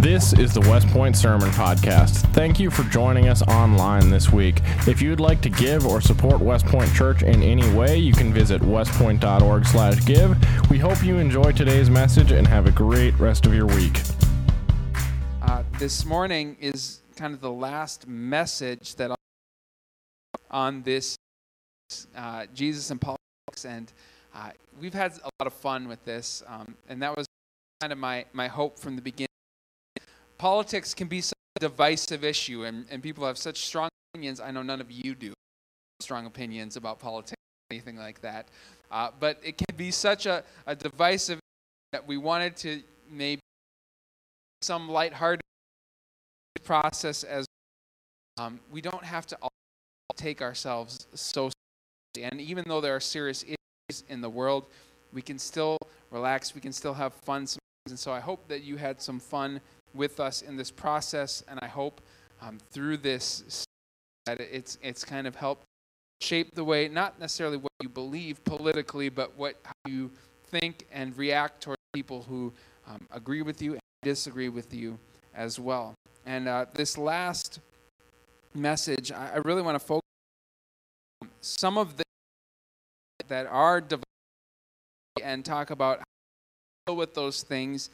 This 0.00 0.32
is 0.32 0.54
the 0.54 0.62
West 0.62 0.88
Point 0.88 1.14
Sermon 1.14 1.50
Podcast. 1.50 2.32
Thank 2.32 2.58
you 2.58 2.70
for 2.70 2.84
joining 2.84 3.28
us 3.28 3.42
online 3.42 4.08
this 4.08 4.32
week. 4.32 4.62
If 4.88 5.02
you 5.02 5.10
would 5.10 5.20
like 5.20 5.42
to 5.42 5.50
give 5.50 5.84
or 5.84 6.00
support 6.00 6.40
West 6.40 6.64
Point 6.64 6.90
Church 6.94 7.22
in 7.22 7.42
any 7.42 7.70
way, 7.74 7.98
you 7.98 8.14
can 8.14 8.32
visit 8.32 8.62
westpoint.org 8.62 9.66
slash 9.66 10.02
give. 10.06 10.38
We 10.70 10.78
hope 10.78 11.04
you 11.04 11.18
enjoy 11.18 11.52
today's 11.52 11.90
message 11.90 12.30
and 12.30 12.46
have 12.46 12.66
a 12.66 12.70
great 12.70 13.12
rest 13.20 13.44
of 13.44 13.52
your 13.52 13.66
week. 13.66 14.00
Uh, 15.42 15.64
this 15.78 16.06
morning 16.06 16.56
is 16.58 17.02
kind 17.14 17.34
of 17.34 17.42
the 17.42 17.52
last 17.52 18.08
message 18.08 18.94
that 18.94 19.10
I'll 19.10 19.16
on 20.50 20.80
this 20.80 21.14
uh, 22.16 22.46
Jesus 22.54 22.90
and 22.90 22.98
politics, 22.98 23.66
and 23.66 23.92
uh, 24.34 24.52
we've 24.80 24.94
had 24.94 25.12
a 25.18 25.30
lot 25.38 25.46
of 25.46 25.52
fun 25.52 25.88
with 25.88 26.02
this, 26.06 26.42
um, 26.48 26.74
and 26.88 27.02
that 27.02 27.14
was 27.14 27.26
kind 27.82 27.92
of 27.92 27.98
my 27.98 28.24
my 28.32 28.48
hope 28.48 28.78
from 28.78 28.96
the 28.96 29.02
beginning 29.02 29.29
politics 30.40 30.94
can 30.94 31.06
be 31.06 31.20
such 31.20 31.36
a 31.56 31.60
divisive 31.60 32.24
issue, 32.24 32.64
and, 32.64 32.86
and 32.90 33.02
people 33.02 33.26
have 33.26 33.36
such 33.36 33.66
strong 33.66 33.90
opinions. 34.14 34.40
I 34.40 34.50
know 34.50 34.62
none 34.62 34.80
of 34.80 34.90
you 34.90 35.14
do 35.14 35.34
strong 36.00 36.24
opinions 36.24 36.76
about 36.76 36.98
politics, 36.98 37.36
or 37.36 37.74
anything 37.74 37.98
like 37.98 38.22
that. 38.22 38.48
Uh, 38.90 39.10
but 39.20 39.38
it 39.42 39.58
can 39.58 39.76
be 39.76 39.90
such 39.90 40.24
a, 40.24 40.42
a 40.66 40.74
divisive 40.74 41.38
that 41.92 42.06
we 42.06 42.16
wanted 42.16 42.56
to 42.56 42.80
maybe 43.10 43.40
some 44.62 44.88
lighthearted 44.88 45.42
process 46.64 47.22
as 47.22 47.44
um, 48.38 48.60
we 48.72 48.80
don't 48.80 49.04
have 49.04 49.26
to 49.26 49.36
all 49.42 49.50
take 50.16 50.40
ourselves 50.40 51.06
so 51.12 51.50
seriously. 52.14 52.32
And 52.32 52.40
even 52.40 52.64
though 52.66 52.80
there 52.80 52.96
are 52.96 53.00
serious 53.00 53.42
issues 53.44 54.04
in 54.08 54.22
the 54.22 54.30
world, 54.30 54.64
we 55.12 55.20
can 55.20 55.38
still 55.38 55.76
relax. 56.10 56.54
We 56.54 56.62
can 56.62 56.72
still 56.72 56.94
have 56.94 57.12
fun. 57.12 57.46
And 57.90 57.98
so 57.98 58.10
I 58.10 58.20
hope 58.20 58.48
that 58.48 58.62
you 58.62 58.78
had 58.78 59.02
some 59.02 59.20
fun 59.20 59.60
with 59.94 60.20
us 60.20 60.42
in 60.42 60.56
this 60.56 60.70
process, 60.70 61.42
and 61.48 61.58
I 61.62 61.66
hope 61.66 62.00
um, 62.42 62.58
through 62.70 62.98
this 62.98 63.64
that 64.26 64.40
it's 64.40 64.78
it's 64.82 65.04
kind 65.04 65.26
of 65.26 65.34
helped 65.36 65.64
shape 66.20 66.54
the 66.54 66.64
way, 66.64 66.88
not 66.88 67.18
necessarily 67.18 67.56
what 67.56 67.72
you 67.82 67.88
believe 67.88 68.44
politically, 68.44 69.08
but 69.08 69.36
what 69.36 69.56
how 69.64 69.72
you 69.86 70.10
think 70.48 70.86
and 70.92 71.16
react 71.16 71.62
toward 71.62 71.78
people 71.92 72.22
who 72.28 72.52
um, 72.86 73.00
agree 73.10 73.42
with 73.42 73.62
you 73.62 73.72
and 73.72 73.80
disagree 74.02 74.48
with 74.48 74.74
you 74.74 74.98
as 75.34 75.58
well. 75.58 75.94
And 76.26 76.48
uh, 76.48 76.66
this 76.74 76.98
last 76.98 77.60
message, 78.54 79.12
I, 79.12 79.34
I 79.34 79.36
really 79.36 79.62
want 79.62 79.76
to 79.76 79.84
focus 79.84 80.02
on 81.22 81.28
some 81.40 81.78
of 81.78 81.96
the 81.96 82.04
that 83.28 83.46
are 83.46 83.80
divided 83.80 84.04
and 85.22 85.44
talk 85.44 85.70
about 85.70 85.98
how 85.98 86.04
to 86.04 86.92
deal 86.92 86.96
with 86.96 87.14
those 87.14 87.42
things 87.42 87.90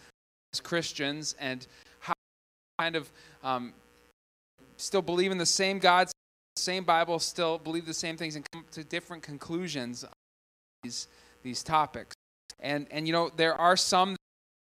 as 0.53 0.61
Christians 0.61 1.35
and 1.39 1.67
how 2.01 2.15
kind 2.79 2.97
of 2.97 3.11
um, 3.43 3.73
still 4.77 5.03
believe 5.03 5.31
in 5.31 5.39
the 5.39 5.47
same 5.47 5.79
God, 5.79 6.09
same 6.57 6.85
Bible, 6.85 7.19
still 7.19 7.59
believe 7.59 7.87
the 7.87 7.95
same 7.95 8.17
things, 8.17 8.37
and 8.37 8.45
come 8.53 8.65
to 8.73 8.85
different 8.85 9.23
conclusions 9.23 10.05
on 10.05 10.11
these 10.83 11.09
these 11.43 11.63
topics. 11.63 12.15
And 12.61 12.87
and 12.91 13.07
you 13.07 13.13
know 13.13 13.31
there 13.37 13.55
are 13.55 13.77
some, 13.77 14.17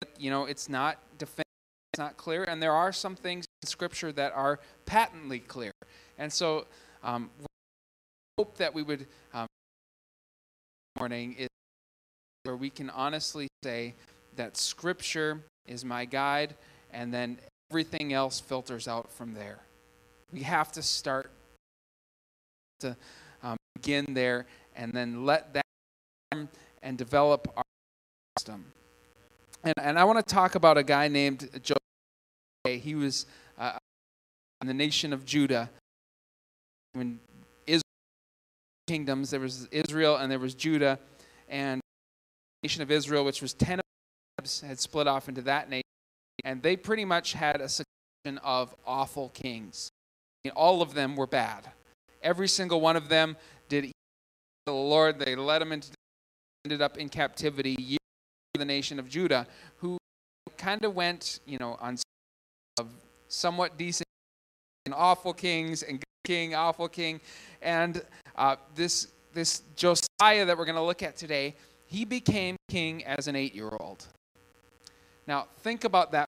that, 0.00 0.10
you 0.18 0.30
know, 0.30 0.46
it's 0.46 0.68
not 0.68 0.98
definitive, 1.18 1.44
it's 1.92 1.98
not 1.98 2.16
clear, 2.16 2.44
and 2.44 2.62
there 2.62 2.72
are 2.72 2.92
some 2.92 3.16
things 3.16 3.44
in 3.62 3.68
Scripture 3.68 4.12
that 4.12 4.32
are 4.32 4.60
patently 4.86 5.38
clear. 5.40 5.72
And 6.18 6.32
so, 6.32 6.66
um, 7.02 7.30
hope 8.38 8.56
that 8.56 8.74
we 8.74 8.82
would 8.82 9.06
um, 9.32 9.46
morning 10.98 11.34
is 11.38 11.48
where 12.44 12.56
we 12.56 12.70
can 12.70 12.90
honestly 12.90 13.48
say 13.62 13.94
that 14.36 14.56
Scripture 14.56 15.42
is 15.66 15.84
my 15.84 16.04
guide, 16.04 16.54
and 16.92 17.12
then 17.12 17.38
everything 17.70 18.12
else 18.12 18.40
filters 18.40 18.86
out 18.88 19.10
from 19.10 19.34
there. 19.34 19.58
We 20.32 20.42
have 20.42 20.72
to 20.72 20.82
start 20.82 21.30
to 22.80 22.96
um, 23.42 23.56
begin 23.74 24.14
there 24.14 24.46
and 24.76 24.92
then 24.92 25.24
let 25.24 25.54
that 25.54 25.64
and 26.82 26.98
develop 26.98 27.52
our 27.56 27.62
system. 28.38 28.64
And, 29.62 29.74
and 29.80 29.98
I 29.98 30.04
want 30.04 30.18
to 30.26 30.34
talk 30.34 30.54
about 30.54 30.76
a 30.76 30.82
guy 30.82 31.08
named 31.08 31.48
Josiah. 31.62 32.78
He 32.78 32.94
was 32.94 33.26
uh, 33.58 33.78
in 34.60 34.66
the 34.66 34.74
nation 34.74 35.12
of 35.12 35.24
Judah. 35.24 35.70
When 36.92 37.20
Israel 37.66 37.82
kingdoms, 38.86 39.30
there 39.30 39.40
was 39.40 39.66
Israel 39.70 40.16
and 40.16 40.30
there 40.30 40.38
was 40.38 40.54
Judah, 40.54 40.98
and 41.48 41.80
the 41.80 42.66
nation 42.66 42.82
of 42.82 42.90
Israel, 42.90 43.24
which 43.24 43.40
was 43.40 43.54
ten 43.54 43.80
had 44.66 44.78
split 44.78 45.06
off 45.06 45.28
into 45.28 45.42
that 45.42 45.68
nation 45.68 45.82
and 46.44 46.62
they 46.62 46.76
pretty 46.76 47.04
much 47.04 47.32
had 47.32 47.60
a 47.60 47.68
succession 47.68 48.38
of 48.42 48.74
awful 48.86 49.30
kings. 49.30 49.90
I 50.44 50.48
mean, 50.48 50.52
all 50.56 50.82
of 50.82 50.94
them 50.94 51.16
were 51.16 51.26
bad. 51.26 51.70
Every 52.22 52.48
single 52.48 52.80
one 52.80 52.96
of 52.96 53.08
them 53.08 53.36
did 53.68 53.92
the 54.66 54.72
Lord. 54.72 55.18
They 55.18 55.34
led 55.34 55.60
them 55.60 55.72
into 55.72 55.88
ended 56.64 56.80
up 56.80 56.96
in 56.96 57.08
captivity. 57.08 57.98
The 58.54 58.64
nation 58.64 58.98
of 58.98 59.08
Judah, 59.08 59.46
who 59.78 59.98
kind 60.56 60.84
of 60.84 60.94
went, 60.94 61.40
you 61.44 61.58
know, 61.58 61.76
on 61.80 61.98
somewhat 63.28 63.76
decent 63.76 64.06
and 64.86 64.94
awful 64.94 65.32
kings 65.32 65.82
and 65.82 66.02
king, 66.24 66.54
awful 66.54 66.88
king, 66.88 67.20
and 67.60 68.02
uh, 68.36 68.56
this 68.74 69.08
this 69.32 69.62
Josiah 69.74 70.44
that 70.44 70.56
we're 70.56 70.64
going 70.64 70.76
to 70.76 70.82
look 70.82 71.02
at 71.02 71.16
today, 71.16 71.56
he 71.86 72.04
became 72.04 72.56
king 72.68 73.04
as 73.04 73.26
an 73.26 73.34
eight-year-old. 73.34 74.06
Now 75.26 75.46
think 75.62 75.84
about 75.84 76.12
that 76.12 76.28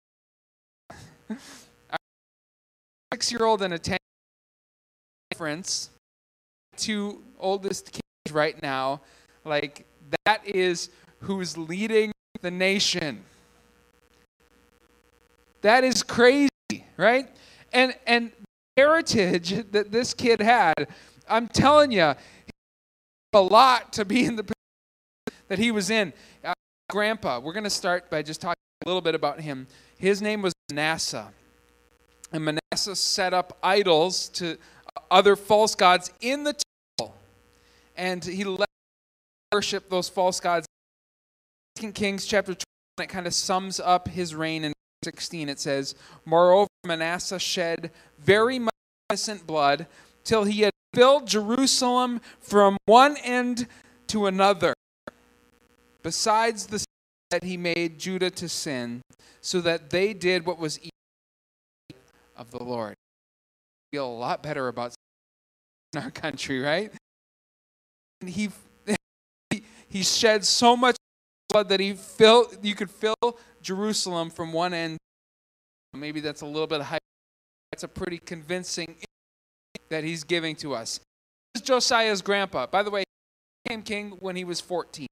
six 3.14 3.32
year 3.32 3.46
old 3.46 3.62
and 3.62 3.74
a 3.74 3.80
ten-year-old 3.80 4.00
difference, 5.32 5.90
two 6.78 7.22
oldest 7.40 7.92
kids 7.92 8.34
right 8.34 8.62
now, 8.62 9.02
like 9.44 9.86
that 10.26 10.46
is 10.46 10.90
who's 11.22 11.58
leading 11.58 12.12
the 12.42 12.52
nation. 12.52 13.24
That 15.62 15.84
is 15.84 16.04
crazy, 16.04 16.50
right? 16.98 17.28
And 17.74 17.96
and 18.06 18.32
heritage 18.78 19.72
that 19.72 19.92
this 19.92 20.14
kid 20.14 20.42
had, 20.42 20.88
I'm 21.28 21.48
telling 21.48 21.92
you, 21.92 22.14
a 23.34 23.42
lot 23.42 23.92
to 23.94 24.06
be 24.06 24.26
in 24.26 24.36
the 24.36 24.46
that 25.48 25.60
he 25.60 25.72
was 25.72 25.90
in. 25.90 26.14
Uh, 26.44 26.54
grandpa, 26.90 27.40
we're 27.40 27.54
going 27.54 27.64
to 27.66 27.70
start 27.70 28.10
by 28.10 28.22
just 28.22 28.42
talking 28.42 28.65
a 28.86 28.90
little 28.90 29.02
bit 29.02 29.16
about 29.16 29.42
him. 29.42 29.68
His 29.98 30.22
name 30.22 30.42
was 30.42 30.54
Manasseh. 30.70 31.32
And 32.32 32.46
Manasseh 32.46 32.96
set 32.96 33.34
up 33.34 33.58
idols 33.64 34.30
to 34.30 34.58
other 35.10 35.36
false 35.36 35.74
gods 35.74 36.12
in 36.22 36.44
the 36.44 36.56
temple. 37.00 37.16
And 37.98 38.24
he 38.24 38.44
let 38.44 38.70
worship 39.52 39.90
those 39.90 40.08
false 40.08 40.40
gods. 40.40 40.68
2 41.78 41.92
Kings 41.94 42.26
chapter 42.26 42.54
20, 42.54 42.64
it 43.00 43.08
kind 43.08 43.26
of 43.26 43.34
sums 43.34 43.80
up 43.80 44.08
his 44.08 44.36
reign 44.36 44.64
in 44.64 44.74
16. 45.04 45.50
It 45.50 45.60
says, 45.60 45.96
Moreover, 46.24 46.68
Manasseh 46.86 47.40
shed 47.40 47.92
very 48.20 48.60
much 48.60 48.74
innocent 49.10 49.48
blood 49.48 49.88
till 50.24 50.44
he 50.44 50.62
had 50.62 50.72
filled 50.94 51.28
Jerusalem 51.28 52.22
from 52.40 52.78
one 52.86 53.18
end 53.18 53.68
to 54.08 54.28
another. 54.28 54.74
Besides 56.04 56.68
the 56.68 56.85
that 57.32 57.44
he 57.44 57.58
made 57.58 58.00
Judah 58.00 58.30
to 58.32 58.48
sin, 58.48 59.02
so 59.42 59.62
that 59.62 59.90
they 59.90 60.14
did 60.14 60.46
what 60.46 60.60
was 60.60 60.80
evil 60.80 62.02
of 62.36 62.52
the 62.52 62.64
Lord. 62.64 62.94
I 62.94 63.96
feel 63.96 64.08
a 64.08 64.18
lot 64.18 64.44
better 64.44 64.68
about 64.68 64.94
in 65.94 66.02
our 66.02 66.12
country, 66.12 66.60
right? 66.60 66.92
And 68.22 68.30
he 68.30 68.50
he 69.88 70.04
shed 70.04 70.46
so 70.46 70.76
much 70.76 70.98
blood 71.50 71.70
that 71.70 71.80
he 71.80 71.94
filled 71.94 72.58
you 72.62 72.76
could 72.76 72.92
fill 72.92 73.16
Jerusalem 73.62 74.30
from 74.30 74.54
one 74.54 74.74
end. 74.74 74.98
Maybe 75.94 76.20
that's 76.20 76.42
a 76.42 76.46
little 76.46 76.68
bit 76.68 76.82
high. 76.82 77.00
That's 77.72 77.84
a 77.84 77.88
pretty 77.88 78.18
convincing 78.18 78.96
that 79.90 80.04
he's 80.04 80.24
giving 80.24 80.56
to 80.58 80.76
us. 80.76 81.00
This 81.54 81.62
is 81.62 81.68
Josiah's 81.68 82.22
grandpa. 82.22 82.68
By 82.68 82.84
the 82.84 82.92
way, 82.92 83.02
he 83.02 83.06
became 83.64 83.82
king 83.82 84.18
when 84.20 84.36
he 84.36 84.44
was 84.44 84.60
14. 84.60 85.08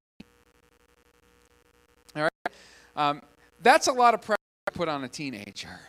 Um, 2.95 3.21
that's 3.61 3.87
a 3.87 3.91
lot 3.91 4.13
of 4.13 4.21
pressure 4.21 4.37
to 4.67 4.73
put 4.73 4.87
on 4.87 5.03
a 5.03 5.07
teenager. 5.07 5.79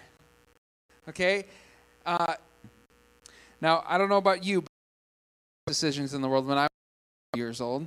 Okay? 1.08 1.44
Uh, 2.06 2.34
now, 3.60 3.84
I 3.86 3.98
don't 3.98 4.08
know 4.08 4.16
about 4.16 4.44
you, 4.44 4.62
but 4.62 4.68
decisions 5.66 6.14
in 6.14 6.22
the 6.22 6.28
world 6.28 6.46
when 6.46 6.58
I 6.58 6.62
was 6.62 7.38
years 7.38 7.60
old. 7.60 7.86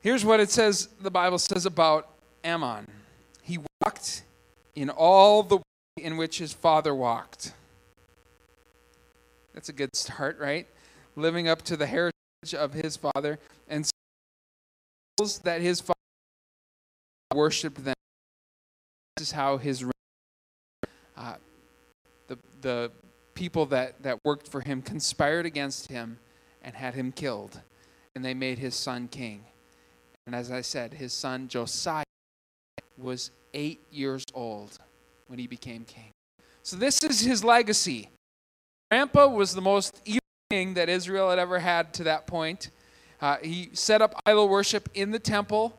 Here's 0.00 0.24
what 0.24 0.40
it 0.40 0.50
says 0.50 0.88
the 1.00 1.10
Bible 1.10 1.38
says 1.38 1.66
about 1.66 2.08
Amon. 2.44 2.86
He 3.42 3.58
walked 3.82 4.22
in 4.74 4.90
all 4.90 5.42
the 5.42 5.56
way 5.56 5.62
in 5.96 6.16
which 6.16 6.38
his 6.38 6.52
father 6.52 6.94
walked. 6.94 7.52
That's 9.54 9.68
a 9.68 9.72
good 9.72 9.94
start, 9.96 10.38
right? 10.38 10.66
Living 11.16 11.48
up 11.48 11.62
to 11.62 11.76
the 11.76 11.86
heritage 11.86 12.54
of 12.56 12.74
his 12.74 12.96
father 12.96 13.38
and 13.68 13.88
that 15.44 15.60
his 15.60 15.80
father 15.80 15.94
worshiped 17.34 17.84
them. 17.84 17.94
This 19.16 19.28
is 19.28 19.32
how 19.32 19.58
his 19.58 19.84
the, 22.28 22.38
the 22.60 22.90
people 23.34 23.66
that, 23.66 24.02
that 24.02 24.18
worked 24.24 24.48
for 24.48 24.60
him 24.60 24.82
conspired 24.82 25.46
against 25.46 25.88
him 25.88 26.18
and 26.62 26.74
had 26.74 26.94
him 26.94 27.12
killed. 27.12 27.60
And 28.14 28.24
they 28.24 28.34
made 28.34 28.58
his 28.58 28.74
son 28.74 29.08
king. 29.08 29.44
And 30.26 30.34
as 30.34 30.50
I 30.50 30.60
said, 30.60 30.94
his 30.94 31.12
son 31.12 31.48
Josiah 31.48 32.04
was 32.96 33.30
eight 33.52 33.80
years 33.90 34.24
old 34.34 34.78
when 35.26 35.38
he 35.38 35.46
became 35.46 35.84
king. 35.84 36.10
So 36.62 36.76
this 36.76 37.02
is 37.02 37.20
his 37.20 37.44
legacy. 37.44 38.08
Grandpa 38.90 39.26
was 39.26 39.54
the 39.54 39.60
most 39.60 40.00
evil 40.04 40.20
king 40.50 40.74
that 40.74 40.88
Israel 40.88 41.30
had 41.30 41.38
ever 41.38 41.58
had 41.58 41.92
to 41.94 42.04
that 42.04 42.26
point. 42.26 42.70
Uh, 43.20 43.36
he 43.42 43.70
set 43.72 44.00
up 44.00 44.14
idol 44.24 44.48
worship 44.48 44.88
in 44.94 45.10
the 45.10 45.18
temple 45.18 45.78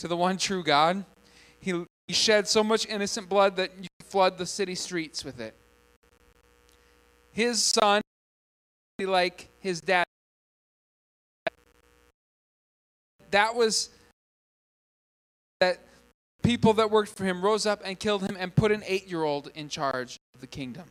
to 0.00 0.08
the 0.08 0.16
one 0.16 0.38
true 0.38 0.62
God. 0.62 1.04
He, 1.60 1.84
he 2.08 2.14
shed 2.14 2.48
so 2.48 2.64
much 2.64 2.86
innocent 2.86 3.28
blood 3.28 3.56
that 3.56 3.70
you 3.78 3.86
flood 4.04 4.38
the 4.38 4.46
city 4.46 4.74
streets 4.74 5.24
with 5.24 5.40
it. 5.40 5.54
His 7.32 7.62
son, 7.62 8.00
like 8.98 9.48
his 9.60 9.82
dad, 9.82 10.04
that 13.30 13.54
was 13.54 13.90
that 15.60 15.78
people 16.42 16.72
that 16.72 16.90
worked 16.90 17.10
for 17.10 17.24
him 17.24 17.42
rose 17.42 17.66
up 17.66 17.82
and 17.84 17.98
killed 17.98 18.22
him 18.22 18.36
and 18.40 18.54
put 18.56 18.72
an 18.72 18.82
eight 18.86 19.06
year 19.06 19.22
old 19.22 19.50
in 19.54 19.68
charge 19.68 20.16
of 20.34 20.40
the 20.40 20.46
kingdom. 20.46 20.86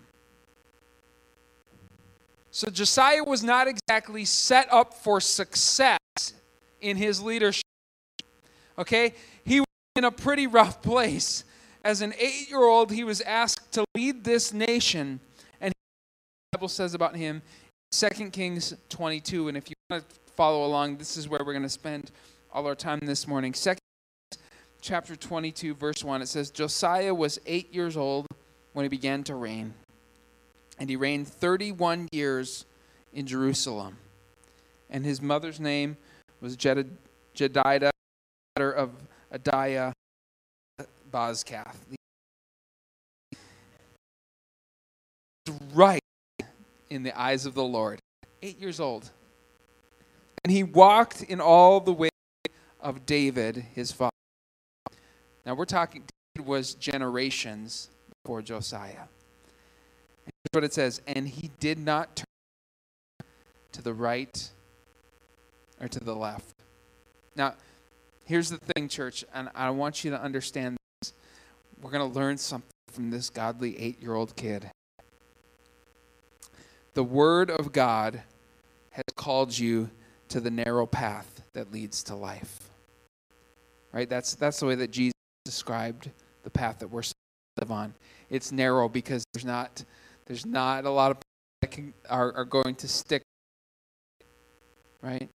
So 2.52 2.70
Josiah 2.70 3.24
was 3.24 3.44
not 3.44 3.68
exactly 3.68 4.24
set 4.26 4.72
up 4.72 4.94
for 4.94 5.20
success 5.20 5.98
in 6.80 6.96
his 6.96 7.22
leadership. 7.22 7.64
Okay? 8.80 9.14
He 9.44 9.60
was 9.60 9.68
in 9.96 10.06
a 10.06 10.12
pretty 10.12 10.48
rough 10.48 10.82
place. 10.82 11.44
As 11.84 12.02
an 12.02 12.14
eight 12.18 12.50
year 12.50 12.64
old, 12.64 12.92
he 12.92 13.04
was 13.04 13.22
asked 13.22 13.72
to 13.74 13.86
lead 13.96 14.24
this 14.24 14.54
nation. 14.54 15.20
And 15.62 15.72
the 15.72 16.58
Bible 16.58 16.70
says 16.70 16.94
about 16.94 17.16
him, 17.16 17.42
2 17.92 18.30
Kings 18.32 18.74
22. 18.90 19.50
And 19.50 19.58
if 19.58 19.70
you 19.70 19.76
want 19.90 20.08
to 20.08 20.16
follow 20.36 20.66
along, 20.66 20.98
this 20.98 21.18
is 21.18 21.28
where 21.28 21.42
we're 21.46 21.54
going 21.54 21.64
to 21.64 21.70
spend 21.70 22.12
all 22.52 22.66
our 22.66 22.76
time 22.76 23.00
this 23.04 23.28
morning. 23.28 23.54
2 23.54 23.74
chapter 24.82 25.16
22, 25.16 25.76
verse 25.76 26.04
1, 26.04 26.22
it 26.22 26.28
says, 26.28 26.50
Josiah 26.50 27.14
was 27.14 27.40
eight 27.46 27.74
years 27.74 27.98
old 27.98 28.26
when 28.74 28.84
he 28.84 28.90
began 28.90 29.24
to 29.26 29.36
reign, 29.36 29.74
and 30.80 30.90
he 30.90 30.96
reigned 30.96 31.28
31 31.28 32.08
years 32.12 32.66
in 33.14 33.26
Jerusalem. 33.26 33.98
And 34.90 35.06
his 35.06 35.22
mother's 35.22 35.60
name 35.60 35.98
was 36.42 36.56
Jed- 36.56 36.98
Jedidah, 37.36 37.92
daughter 38.56 38.72
of 38.72 38.92
Adaiah 39.34 39.92
Bozkath. 41.12 41.76
Right 45.74 46.02
in 46.90 47.04
the 47.04 47.20
eyes 47.20 47.46
of 47.46 47.54
the 47.54 47.64
Lord. 47.64 48.00
Eight 48.42 48.60
years 48.60 48.80
old. 48.80 49.10
And 50.44 50.52
he 50.52 50.64
walked 50.64 51.22
in 51.24 51.42
all 51.42 51.80
the 51.80 51.94
way 51.94 52.10
of 52.80 53.06
David, 53.06 53.66
his 53.76 53.92
father. 53.92 54.12
Now 55.46 55.56
we're 55.56 55.66
talking, 55.66 56.04
David 56.36 56.48
was 56.48 56.76
generations 56.76 57.90
before 58.24 58.42
Josiah. 58.42 59.08
And 60.26 60.34
here's 60.44 60.54
what 60.54 60.64
it 60.64 60.74
says 60.74 61.02
And 61.08 61.28
he 61.28 61.52
did 61.60 61.78
not 61.78 62.16
turn 62.18 63.26
to 63.74 63.82
the 63.82 63.94
right 63.94 64.50
or 65.82 65.88
to 65.88 66.00
the 66.00 66.16
left. 66.16 66.54
Now, 67.36 67.56
here's 68.30 68.52
the 68.52 68.60
thing, 68.60 68.88
church, 68.88 69.26
and 69.34 69.50
I 69.56 69.72
want 69.72 70.04
you 70.04 70.12
to 70.12 70.22
understand 70.22 70.78
this. 71.02 71.14
We're 71.82 71.90
going 71.90 72.10
to 72.10 72.18
learn 72.18 72.38
something 72.38 72.70
from 72.92 73.10
this 73.10 73.30
godly 73.30 73.78
eight 73.80 74.00
year 74.02 74.14
old 74.14 74.36
kid. 74.36 74.70
The 76.94 77.04
Word 77.04 77.50
of 77.50 77.72
God 77.72 78.22
has 78.92 79.04
called 79.16 79.58
you 79.58 79.90
to 80.30 80.40
the 80.40 80.52
narrow 80.52 80.86
path 80.86 81.42
that 81.54 81.74
leads 81.74 82.04
to 82.04 82.16
life. 82.16 82.70
Right? 83.92 84.08
That's, 84.08 84.36
that's 84.36 84.60
the 84.60 84.68
way 84.68 84.76
that 84.76 84.92
Jesus 84.92 85.14
described 85.44 86.12
the 86.44 86.52
path 86.52 86.80
that 86.80 86.88
we're 86.88 87.02
supposed 87.02 87.16
to 87.58 87.64
live 87.64 87.72
on. 87.72 87.94
It's 88.30 88.52
narrow 88.52 88.88
because 88.88 89.24
there's 89.34 89.46
not 89.46 89.84
there's 90.28 90.46
not 90.46 90.86
a 90.86 90.92
lot 90.92 91.10
of 91.10 91.18
that 91.62 91.72
can, 91.72 91.96
are, 92.08 92.32
are 92.34 92.46
going 92.46 92.76
to 92.76 92.88
stick. 92.88 93.24
Right? 95.02 95.28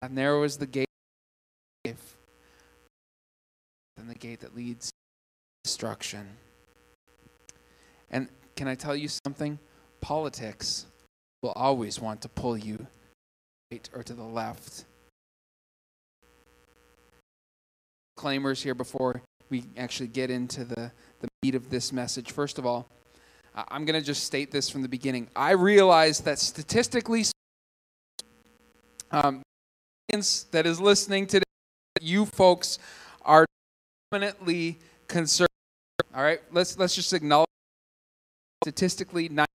And 0.00 0.14
narrow 0.14 0.44
is 0.44 0.56
the 0.56 0.66
gate 0.68 0.86
the 4.08 4.14
gate 4.14 4.40
that 4.40 4.56
leads 4.56 4.86
to 4.88 4.92
destruction. 5.64 6.26
And 8.10 8.28
can 8.56 8.68
I 8.68 8.74
tell 8.74 8.94
you 8.94 9.08
something? 9.08 9.58
Politics 10.00 10.86
will 11.42 11.52
always 11.52 12.00
want 12.00 12.20
to 12.22 12.28
pull 12.28 12.56
you 12.56 12.86
right 13.70 13.88
or 13.94 14.02
to 14.02 14.12
the 14.12 14.22
left. 14.22 14.84
Claimers 18.18 18.62
here 18.62 18.74
before 18.74 19.22
we 19.50 19.64
actually 19.76 20.06
get 20.06 20.30
into 20.30 20.64
the, 20.64 20.92
the 21.20 21.28
meat 21.42 21.54
of 21.54 21.70
this 21.70 21.92
message. 21.92 22.30
First 22.32 22.58
of 22.58 22.66
all, 22.66 22.86
I'm 23.54 23.84
going 23.84 24.00
to 24.00 24.06
just 24.06 24.24
state 24.24 24.50
this 24.50 24.70
from 24.70 24.82
the 24.82 24.88
beginning. 24.88 25.28
I 25.36 25.52
realize 25.52 26.20
that 26.20 26.38
statistically, 26.38 27.24
um, 29.10 29.42
that 30.50 30.66
is 30.66 30.80
listening 30.80 31.26
today, 31.26 31.44
you 32.00 32.26
folks 32.26 32.78
are 34.12 34.18
dominantly 34.18 34.78
conservative. 35.08 35.48
All 36.14 36.22
right, 36.22 36.40
let's 36.52 36.78
let's 36.78 36.94
just 36.94 37.12
acknowledge 37.12 37.46
statistically, 38.64 39.28
not 39.28 39.48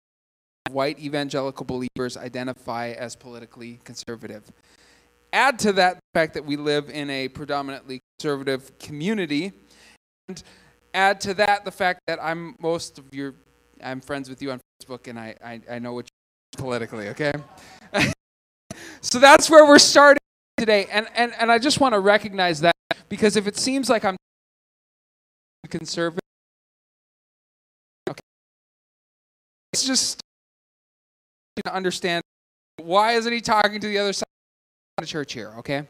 white 0.70 0.98
evangelical 0.98 1.66
believers 1.66 2.16
identify 2.16 2.90
as 2.90 3.16
politically 3.16 3.80
conservative. 3.84 4.44
Add 5.32 5.58
to 5.60 5.72
that 5.74 5.94
the 5.94 6.18
fact 6.18 6.34
that 6.34 6.44
we 6.44 6.56
live 6.56 6.90
in 6.90 7.10
a 7.10 7.28
predominantly 7.28 8.00
conservative 8.18 8.78
community, 8.78 9.52
and 10.28 10.42
add 10.94 11.20
to 11.22 11.34
that 11.34 11.64
the 11.64 11.72
fact 11.72 12.00
that 12.06 12.22
I'm 12.22 12.54
most 12.60 12.98
of 12.98 13.12
your, 13.12 13.34
I'm 13.82 14.00
friends 14.00 14.28
with 14.28 14.40
you 14.40 14.52
on 14.52 14.60
Facebook, 14.80 15.08
and 15.08 15.18
I 15.18 15.34
I, 15.44 15.60
I 15.70 15.78
know 15.80 15.92
what 15.92 16.06
you're 16.06 16.64
politically. 16.64 17.08
Okay, 17.08 17.32
so 19.00 19.18
that's 19.18 19.50
where 19.50 19.66
we're 19.66 19.80
starting 19.80 20.20
today, 20.56 20.86
and 20.92 21.08
and 21.16 21.32
and 21.40 21.50
I 21.50 21.58
just 21.58 21.80
want 21.80 21.94
to 21.94 22.00
recognize 22.00 22.60
that 22.60 22.74
because 23.08 23.36
if 23.36 23.46
it 23.46 23.56
seems 23.56 23.88
like 23.88 24.04
I'm 24.04 24.16
conservative, 25.68 26.20
okay, 28.08 28.20
it's 29.72 29.86
just 29.86 30.20
to 31.64 31.74
understand 31.74 32.22
why 32.82 33.12
isn't 33.12 33.32
he 33.32 33.40
talking 33.40 33.80
to 33.80 33.86
the 33.86 33.98
other 33.98 34.12
side 34.12 34.24
of 34.98 35.02
the 35.02 35.06
church 35.06 35.32
here, 35.32 35.52
okay? 35.58 35.86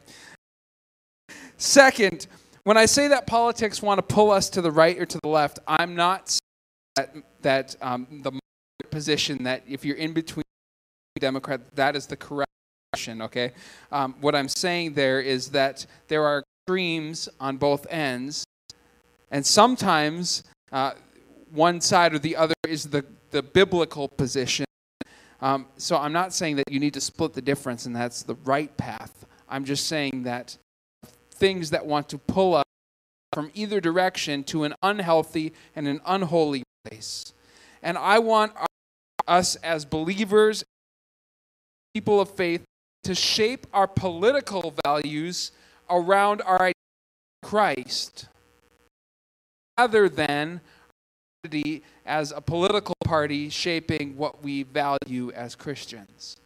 Second, 1.57 2.27
when 2.63 2.77
I 2.77 2.85
say 2.85 3.07
that 3.07 3.27
politics 3.27 3.81
want 3.81 3.97
to 3.97 4.01
pull 4.01 4.31
us 4.31 4.49
to 4.51 4.61
the 4.61 4.71
right 4.71 4.97
or 4.99 5.05
to 5.05 5.19
the 5.21 5.29
left, 5.29 5.59
I'm 5.67 5.95
not 5.95 6.37
that, 6.95 7.15
that 7.41 7.75
um, 7.81 8.07
the 8.23 8.31
position 8.89 9.43
that 9.43 9.63
if 9.67 9.83
you're 9.85 9.97
in 9.97 10.13
between 10.13 10.43
Democrat, 11.19 11.61
that 11.75 11.95
is 11.95 12.07
the 12.07 12.15
correct 12.15 12.51
position, 12.91 13.21
okay? 13.21 13.51
Um, 13.91 14.15
what 14.21 14.35
I'm 14.35 14.49
saying 14.49 14.93
there 14.93 15.21
is 15.21 15.49
that 15.51 15.85
there 16.07 16.23
are 16.23 16.43
extremes 16.67 17.29
on 17.39 17.57
both 17.57 17.85
ends, 17.89 18.45
and 19.35 19.45
sometimes 19.45 20.43
uh, 20.71 20.93
one 21.51 21.81
side 21.81 22.13
or 22.13 22.19
the 22.19 22.35
other 22.35 22.53
is 22.67 22.85
the, 22.85 23.03
the 23.31 23.43
biblical 23.43 24.07
position 24.07 24.65
um, 25.41 25.67
so 25.77 25.97
I'm 25.97 26.13
not 26.13 26.33
saying 26.33 26.55
that 26.55 26.71
you 26.71 26.79
need 26.79 26.93
to 26.93 27.01
split 27.01 27.33
the 27.33 27.41
difference 27.41 27.85
and 27.85 27.95
that's 27.95 28.23
the 28.23 28.35
right 28.45 28.75
path. 28.77 29.25
I'm 29.47 29.65
just 29.65 29.87
saying 29.87 30.23
that 30.23 30.57
things 31.29 31.69
that 31.69 31.85
want 31.85 32.09
to 32.09 32.17
pull 32.17 32.55
us 32.55 32.65
from 33.33 33.51
either 33.53 33.81
direction 33.81 34.43
to 34.45 34.63
an 34.63 34.73
unhealthy 34.81 35.53
and 35.75 35.87
an 35.87 36.01
unholy 36.05 36.63
place. 36.83 37.33
And 37.83 37.97
I 37.97 38.19
want 38.19 38.53
us 39.27 39.55
as 39.57 39.85
believers, 39.85 40.63
people 41.93 42.21
of 42.21 42.31
faith, 42.31 42.63
to 43.03 43.13
shape 43.13 43.67
our 43.73 43.87
political 43.87 44.73
values 44.83 45.51
around 45.89 46.41
our 46.41 46.71
Christ 47.43 48.27
rather 49.77 50.09
than 50.09 50.61
as 52.05 52.31
a 52.31 52.41
political 52.41 52.95
party 53.03 53.49
shaping 53.49 54.17
what 54.17 54.43
we 54.43 54.63
value 54.63 55.31
as 55.35 55.55
Christians. 55.55 56.37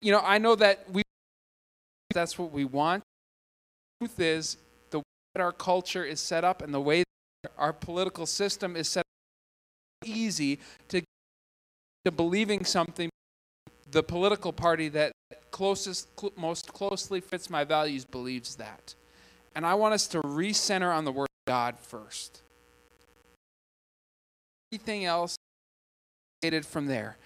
You 0.00 0.12
know, 0.12 0.20
I 0.24 0.38
know 0.38 0.54
that 0.56 0.90
we 0.90 1.02
that's 2.14 2.38
what 2.38 2.52
we 2.52 2.64
want. 2.64 3.02
The 4.00 4.06
truth 4.06 4.20
is, 4.20 4.56
the 4.90 4.98
way 4.98 5.04
that 5.34 5.42
our 5.42 5.52
culture 5.52 6.04
is 6.04 6.20
set 6.20 6.44
up 6.44 6.62
and 6.62 6.72
the 6.74 6.80
way 6.80 7.04
our 7.58 7.72
political 7.72 8.26
system 8.26 8.76
is 8.76 8.88
set 8.88 9.00
up 9.00 9.06
it's 10.02 10.10
easy 10.10 10.58
to 10.88 11.02
to 12.04 12.10
believing 12.10 12.64
something 12.64 13.08
the 13.90 14.02
political 14.02 14.52
party 14.52 14.88
that 14.88 15.12
closest 15.50 16.08
cl- 16.18 16.32
most 16.36 16.72
closely 16.72 17.20
fits 17.20 17.48
my 17.50 17.62
values 17.64 18.04
believes 18.04 18.56
that. 18.56 18.94
And 19.54 19.66
I 19.66 19.74
want 19.74 19.94
us 19.94 20.06
to 20.08 20.20
recenter 20.22 20.94
on 20.94 21.04
the 21.04 21.12
word 21.12 21.28
God 21.46 21.78
first 21.78 22.42
everything 24.72 25.04
else 25.04 25.36
is 26.40 26.66
from 26.66 26.86
there. 26.86 27.18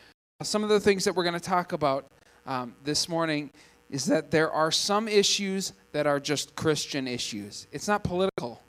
Some 0.43 0.65
of 0.65 0.69
the 0.69 0.81
things 0.81 1.05
that 1.05 1.15
we're 1.15 1.23
going 1.23 1.35
to 1.35 1.41
talk 1.41 1.73
about 1.73 2.11
um, 2.45 2.75
this 2.83 3.09
morning 3.09 3.51
is 3.89 4.05
that 4.07 4.33
there 4.33 4.51
are 4.51 4.73
some 4.73 5.07
issues 5.07 5.73
that 5.93 6.09
are 6.09 6.19
just 6.19 6.57
Christian 6.57 7.07
issues. 7.07 7.69
It's 7.71 7.87
not 7.87 8.03
political. 8.03 8.61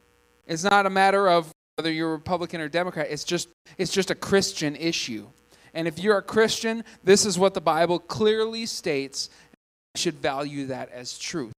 It's 0.46 0.63
not 0.63 0.86
a 0.86 0.92
matter 0.92 1.27
of 1.27 1.51
whether 1.75 1.92
you're 1.92 2.12
Republican 2.12 2.62
or 2.62 2.70
Democrat. 2.70 3.08
It's 3.10 3.24
just 3.24 3.50
it's 3.80 3.92
just 3.92 4.12
a 4.12 4.16
Christian 4.16 4.75
issue. 4.75 5.25
And 5.74 5.88
if 5.88 5.98
you're 5.98 6.20
a 6.20 6.22
Christian, 6.22 6.84
this 7.04 7.25
is 7.25 7.39
what 7.39 7.56
the 7.56 7.62
Bible 7.62 7.98
clearly 7.98 8.68
states. 8.68 9.30
You 9.96 10.00
should 10.00 10.16
value 10.16 10.68
that 10.68 10.92
as 10.92 11.18
truth. 11.18 11.54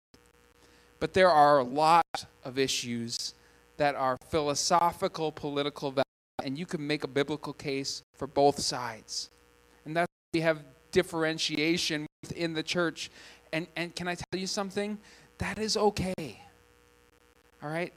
But 1.00 1.15
there 1.15 1.32
are 1.32 1.58
a 1.58 1.63
lot 1.63 2.06
of 2.46 2.60
issues 2.60 3.34
that 3.77 3.96
are 3.96 4.17
philosophical, 4.29 5.31
political 5.31 5.91
value, 5.91 6.03
and 6.43 6.57
you 6.57 6.65
can 6.65 6.86
make 6.86 7.03
a 7.03 7.07
biblical 7.07 7.53
case 7.53 8.01
for 8.15 8.27
both 8.27 8.60
sides. 8.60 9.29
And 9.86 9.96
that's 9.96 10.07
we 10.34 10.41
have 10.41 10.63
differentiation 10.91 12.05
within 12.24 12.53
the 12.53 12.63
church. 12.63 13.10
And, 13.53 13.67
and 13.75 13.96
can 13.96 14.07
I 14.07 14.15
tell 14.15 14.39
you 14.39 14.48
something? 14.48 14.98
That 15.38 15.57
is 15.60 15.77
okay. 15.77 16.41
All 17.63 17.69
right? 17.69 17.93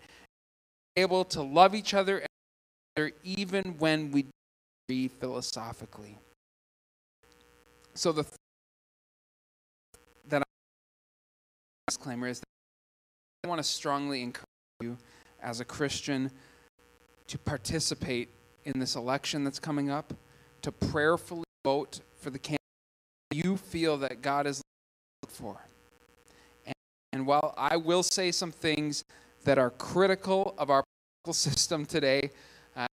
Able 0.97 1.25
to 1.27 1.43
love 1.43 1.75
each 1.75 1.95
other 1.95 2.25
even 3.25 3.77
when 3.79 4.11
we 4.11 4.27
disagree 4.89 5.09
philosophically. 5.09 6.19
So 7.95 8.13
the 8.13 8.23
th- 8.23 8.35
that 10.29 10.43
I 10.43 10.45
disclaimer 11.89 12.29
is 12.29 12.41
that 12.41 12.47
I 13.45 13.49
want 13.49 13.59
to 13.59 13.65
strongly 13.65 14.23
encourage 14.23 14.47
you 14.81 14.97
as 15.43 15.61
a 15.61 15.65
Christian 15.65 16.31
to 17.27 17.39
participate 17.39 18.29
in 18.65 18.79
this 18.79 18.97
election 18.97 19.45
that's 19.45 19.59
coming 19.59 19.91
up, 19.91 20.13
to 20.63 20.73
prayerfully 20.73 21.45
vote 21.65 22.01
for 22.19 22.31
the 22.31 22.39
candidate 22.39 22.61
you 23.33 23.57
feel 23.57 23.97
that 23.99 24.23
God 24.23 24.47
is 24.47 24.61
looking 25.23 25.35
for. 25.35 25.57
And, 26.67 26.75
and 27.13 27.27
while 27.27 27.55
I 27.57 27.77
will 27.77 28.03
say 28.03 28.33
some 28.33 28.51
things 28.51 29.05
that 29.45 29.59
are 29.59 29.71
critical 29.71 30.55
of 30.59 30.71
our 30.71 30.83
political 31.23 31.35
system 31.51 31.87
today, 31.87 32.31
uh, 32.77 32.87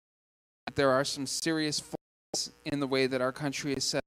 there 0.75 0.91
are 0.91 1.05
some 1.05 1.27
serious 1.27 1.81
flaws 1.81 2.51
in 2.67 2.81
the 2.81 2.87
way 2.87 3.07
that 3.07 3.21
our 3.21 3.33
country 3.33 3.73
is 3.73 3.85
set. 3.85 4.03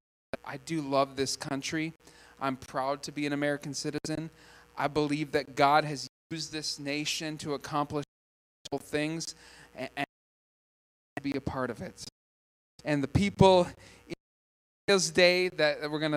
I 0.45 0.57
do 0.57 0.81
love 0.81 1.15
this 1.15 1.35
country. 1.35 1.93
I'm 2.39 2.55
proud 2.55 3.03
to 3.03 3.11
be 3.11 3.25
an 3.25 3.33
American 3.33 3.73
citizen. 3.73 4.29
I 4.77 4.87
believe 4.87 5.31
that 5.31 5.55
God 5.55 5.83
has 5.83 6.07
used 6.31 6.51
this 6.51 6.79
nation 6.79 7.37
to 7.39 7.53
accomplish 7.53 8.05
things 8.77 9.33
and, 9.75 9.89
and 9.97 10.05
be 11.23 11.35
a 11.35 11.41
part 11.41 11.69
of 11.69 11.81
it. 11.81 12.05
And 12.85 13.03
the 13.03 13.07
people 13.07 13.67
in 14.07 14.13
this 14.87 15.09
day 15.09 15.49
that 15.49 15.89
we're 15.89 15.99
going 15.99 16.15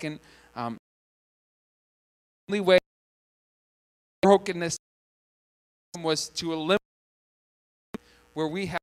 to 0.00 0.18
um, 0.56 0.76
only 2.48 2.60
way 2.60 2.78
brokenness 4.22 4.76
was 6.02 6.28
to 6.30 6.52
eliminate 6.52 6.78
where 8.34 8.48
we 8.48 8.66
have, 8.66 8.80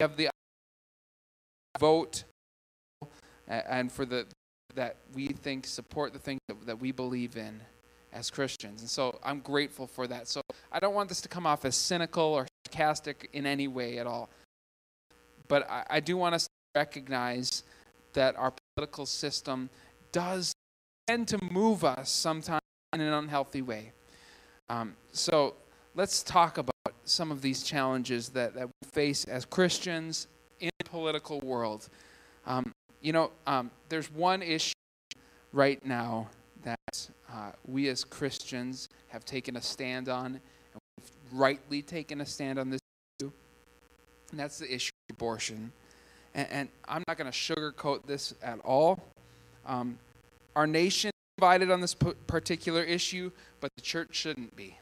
have 0.00 0.16
the 0.16 0.30
vote 1.78 2.24
and 3.46 3.90
for 3.90 4.04
the 4.04 4.26
that 4.74 4.96
we 5.14 5.28
think 5.28 5.66
support 5.66 6.12
the 6.14 6.18
things 6.18 6.40
that, 6.48 6.66
that 6.66 6.80
we 6.80 6.92
believe 6.92 7.36
in 7.36 7.60
as 8.12 8.30
Christians. 8.30 8.80
And 8.80 8.90
so 8.90 9.18
I'm 9.22 9.40
grateful 9.40 9.86
for 9.86 10.06
that. 10.06 10.28
So 10.28 10.42
I 10.70 10.80
don't 10.80 10.94
want 10.94 11.08
this 11.08 11.20
to 11.22 11.28
come 11.28 11.46
off 11.46 11.64
as 11.64 11.76
cynical 11.76 12.22
or 12.22 12.46
sarcastic 12.66 13.30
in 13.32 13.46
any 13.46 13.68
way 13.68 13.98
at 13.98 14.06
all. 14.06 14.28
But 15.48 15.68
I, 15.70 15.84
I 15.90 16.00
do 16.00 16.16
want 16.16 16.34
us 16.34 16.44
to 16.44 16.80
recognize 16.80 17.62
that 18.12 18.36
our 18.36 18.52
political 18.74 19.06
system 19.06 19.70
does 20.12 20.52
tend 21.06 21.28
to 21.28 21.38
move 21.50 21.84
us 21.84 22.10
sometimes 22.10 22.60
in 22.92 23.00
an 23.00 23.12
unhealthy 23.12 23.62
way. 23.62 23.92
Um, 24.68 24.94
so 25.12 25.54
let's 25.94 26.22
talk 26.22 26.58
about 26.58 26.72
some 27.04 27.30
of 27.30 27.42
these 27.42 27.62
challenges 27.62 28.28
that, 28.30 28.54
that 28.54 28.66
we 28.66 28.88
face 28.92 29.24
as 29.24 29.44
Christians 29.44 30.28
in 30.60 30.70
the 30.78 30.88
political 30.88 31.40
world. 31.40 31.88
Um, 32.46 32.72
you 33.00 33.12
know, 33.12 33.30
um, 33.46 33.70
there's 33.88 34.10
one 34.10 34.42
issue 34.42 34.72
right 35.52 35.84
now 35.84 36.28
uh, 37.32 37.52
we 37.66 37.88
as 37.88 38.04
Christians 38.04 38.88
have 39.08 39.24
taken 39.24 39.56
a 39.56 39.62
stand 39.62 40.08
on, 40.08 40.26
and 40.26 40.80
we've 40.98 41.10
rightly 41.32 41.82
taken 41.82 42.20
a 42.20 42.26
stand 42.26 42.58
on 42.58 42.70
this 42.70 42.80
issue, 43.20 43.32
and 44.30 44.38
that's 44.38 44.58
the 44.58 44.72
issue 44.72 44.90
of 45.08 45.16
abortion. 45.16 45.72
And, 46.34 46.48
and 46.50 46.68
I'm 46.86 47.02
not 47.08 47.16
going 47.16 47.30
to 47.30 47.36
sugarcoat 47.36 48.06
this 48.06 48.34
at 48.42 48.58
all. 48.60 49.02
Um, 49.66 49.98
our 50.54 50.66
nation 50.66 51.08
is 51.08 51.34
divided 51.38 51.70
on 51.70 51.80
this 51.80 51.94
particular 51.94 52.82
issue, 52.82 53.30
but 53.60 53.70
the 53.76 53.82
church 53.82 54.14
shouldn't 54.14 54.54
be. 54.54 54.76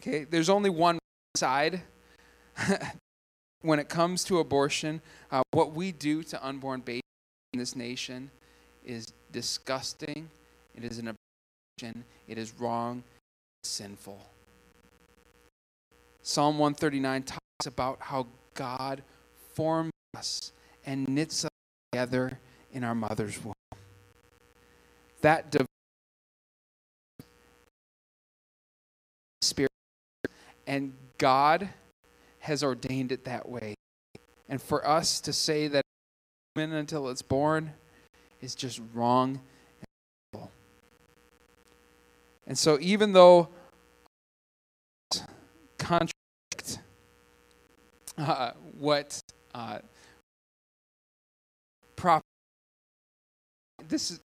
Okay, 0.00 0.24
there's 0.24 0.48
only 0.48 0.70
one 0.70 0.98
side 1.36 1.82
when 3.62 3.78
it 3.78 3.88
comes 3.88 4.24
to 4.24 4.38
abortion. 4.38 5.00
Uh, 5.30 5.42
what 5.52 5.72
we 5.72 5.92
do 5.92 6.22
to 6.24 6.46
unborn 6.46 6.80
babies 6.80 7.02
in 7.52 7.58
this 7.58 7.76
nation 7.76 8.30
is 8.84 9.12
disgusting, 9.32 10.30
it 10.76 10.84
is 10.84 10.98
an 10.98 11.08
abortion, 11.08 12.04
it 12.28 12.38
is 12.38 12.52
wrong, 12.58 13.02
it's 13.62 13.70
sinful. 13.70 14.20
Psalm 16.22 16.58
139 16.58 17.22
talks 17.22 17.66
about 17.66 17.98
how 18.00 18.26
God 18.54 19.02
forms 19.54 19.92
us 20.16 20.52
and 20.84 21.08
knits 21.08 21.44
us 21.44 21.50
together 21.92 22.38
in 22.72 22.84
our 22.84 22.94
mother's 22.94 23.42
womb. 23.42 23.54
That 25.22 25.50
divine 25.50 25.66
spirit 29.42 29.70
and 30.66 30.92
God 31.18 31.68
has 32.40 32.62
ordained 32.62 33.12
it 33.12 33.24
that 33.24 33.48
way. 33.48 33.74
And 34.48 34.60
for 34.60 34.86
us 34.86 35.20
to 35.22 35.32
say 35.32 35.68
that 35.68 35.82
woman 36.54 36.76
until 36.76 37.08
it's 37.08 37.22
born 37.22 37.72
is 38.40 38.54
just 38.54 38.80
wrong 38.94 39.40
And 42.46 42.56
so 42.56 42.78
even 42.80 43.12
though 43.12 43.48
contract 45.78 46.78
uh, 48.18 48.52
what 48.78 49.20
uh, 49.54 49.78
prop 51.96 52.22
this 53.88 54.10
is 54.10 54.20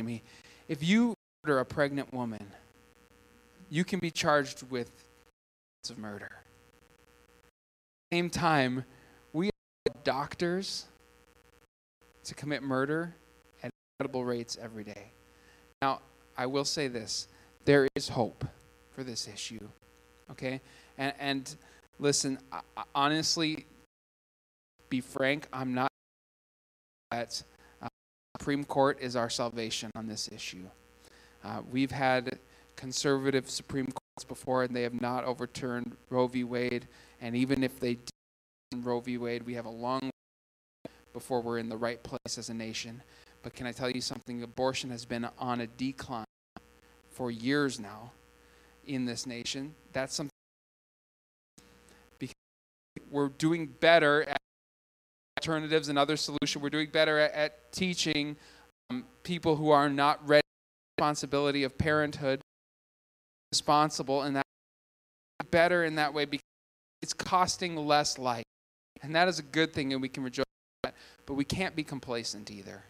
me 0.00 0.22
if 0.68 0.84
you 0.84 1.14
murder 1.42 1.58
a 1.58 1.64
pregnant 1.64 2.12
woman 2.14 2.46
you 3.70 3.82
can 3.84 3.98
be 3.98 4.10
charged 4.10 4.62
with 4.70 4.90
of 5.90 5.98
murder 5.98 6.30
same 8.12 8.30
time 8.30 8.84
we 9.32 9.46
have 9.86 10.04
doctors 10.04 10.86
to 12.28 12.34
commit 12.34 12.62
murder 12.62 13.14
at 13.62 13.70
incredible 13.98 14.24
rates 14.24 14.58
every 14.60 14.84
day. 14.84 15.12
Now, 15.80 16.00
I 16.38 16.46
will 16.46 16.64
say 16.64 16.86
this 16.86 17.26
there 17.64 17.88
is 17.96 18.08
hope 18.08 18.46
for 18.92 19.04
this 19.04 19.28
issue. 19.28 19.68
Okay? 20.30 20.60
And, 20.96 21.12
and 21.18 21.56
listen, 21.98 22.38
I, 22.50 22.60
honestly, 22.94 23.66
be 24.88 25.00
frank, 25.00 25.48
I'm 25.52 25.74
not 25.74 25.90
that 27.10 27.42
uh, 27.82 27.88
Supreme 28.38 28.64
Court 28.64 28.98
is 29.00 29.16
our 29.16 29.28
salvation 29.28 29.90
on 29.96 30.06
this 30.06 30.30
issue. 30.32 30.64
Uh, 31.44 31.60
we've 31.70 31.90
had 31.90 32.38
conservative 32.76 33.50
Supreme 33.50 33.86
Courts 33.86 34.24
before, 34.26 34.62
and 34.62 34.74
they 34.74 34.82
have 34.82 35.00
not 35.00 35.24
overturned 35.24 35.96
Roe 36.10 36.26
v. 36.26 36.44
Wade. 36.44 36.86
And 37.20 37.34
even 37.34 37.64
if 37.64 37.80
they 37.80 37.94
did 37.94 38.84
Roe 38.84 39.00
v. 39.00 39.18
Wade, 39.18 39.44
we 39.44 39.54
have 39.54 39.66
a 39.66 39.70
long 39.70 40.00
way 40.04 40.90
before 41.12 41.40
we're 41.40 41.58
in 41.58 41.68
the 41.68 41.76
right 41.76 42.02
place 42.02 42.38
as 42.38 42.48
a 42.48 42.54
nation. 42.54 43.02
But 43.42 43.54
can 43.54 43.66
I 43.66 43.72
tell 43.72 43.90
you 43.90 44.00
something? 44.00 44.42
Abortion 44.42 44.90
has 44.90 45.04
been 45.04 45.28
on 45.38 45.60
a 45.60 45.66
decline 45.66 46.24
for 47.18 47.32
years 47.32 47.80
now 47.80 48.12
in 48.86 49.04
this 49.04 49.26
nation. 49.26 49.74
That's 49.92 50.14
something 50.14 50.30
because 52.20 52.36
we're 53.10 53.30
doing 53.30 53.66
better 53.66 54.22
at 54.22 54.38
alternatives 55.36 55.88
and 55.88 55.98
other 55.98 56.16
solutions. 56.16 56.62
We're 56.62 56.70
doing 56.70 56.90
better 56.92 57.18
at, 57.18 57.32
at 57.32 57.72
teaching 57.72 58.36
um, 58.88 59.04
people 59.24 59.56
who 59.56 59.70
are 59.70 59.88
not 59.88 60.26
ready 60.28 60.42
responsibility 60.96 61.64
of 61.64 61.76
parenthood 61.76 62.40
responsible 63.50 64.22
and 64.22 64.36
that 64.36 64.44
better 65.50 65.84
in 65.84 65.96
that 65.96 66.14
way 66.14 66.24
because 66.24 66.44
it's 67.02 67.12
costing 67.12 67.74
less 67.74 68.16
life. 68.16 68.44
And 69.02 69.14
that 69.16 69.26
is 69.26 69.40
a 69.40 69.42
good 69.42 69.72
thing 69.72 69.92
and 69.92 70.00
we 70.00 70.08
can 70.08 70.22
rejoice 70.22 70.44
but 70.82 71.34
we 71.34 71.44
can't 71.44 71.74
be 71.74 71.82
complacent 71.82 72.48
either. 72.50 72.84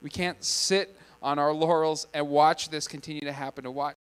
We 0.00 0.10
can't 0.10 0.42
sit 0.44 0.96
on 1.24 1.38
our 1.38 1.52
laurels 1.52 2.06
and 2.12 2.28
watch 2.28 2.68
this 2.68 2.86
continue 2.86 3.22
to 3.22 3.32
happen, 3.32 3.64
to 3.64 3.70
watch 3.70 3.96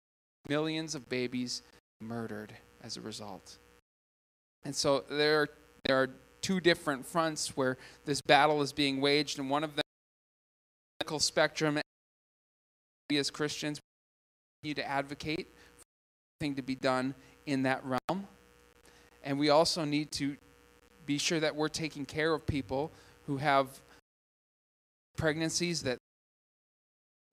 millions 0.49 0.95
of 0.95 1.07
babies 1.07 1.61
murdered 2.01 2.51
as 2.83 2.97
a 2.97 3.01
result. 3.01 3.59
And 4.65 4.75
so 4.75 5.03
there 5.09 5.41
are, 5.41 5.49
there 5.85 6.01
are 6.01 6.09
two 6.41 6.59
different 6.59 7.05
fronts 7.05 7.55
where 7.55 7.77
this 8.05 8.21
battle 8.21 8.61
is 8.63 8.73
being 8.73 8.99
waged, 8.99 9.37
and 9.37 9.49
one 9.49 9.63
of 9.63 9.75
them 9.75 9.83
is 9.85 10.99
the 10.99 11.03
medical 11.03 11.19
spectrum. 11.19 11.79
We 13.09 13.17
as 13.17 13.29
Christians 13.29 13.79
need 14.63 14.77
to 14.77 14.87
advocate 14.87 15.47
for 15.77 15.85
thing 16.39 16.55
to 16.55 16.63
be 16.63 16.75
done 16.75 17.13
in 17.45 17.63
that 17.63 17.83
realm, 17.85 18.27
and 19.23 19.37
we 19.37 19.49
also 19.49 19.85
need 19.85 20.11
to 20.13 20.37
be 21.05 21.19
sure 21.19 21.39
that 21.39 21.55
we're 21.55 21.67
taking 21.67 22.05
care 22.05 22.33
of 22.33 22.47
people 22.47 22.91
who 23.27 23.37
have 23.37 23.67
pregnancies 25.17 25.83
that 25.83 25.97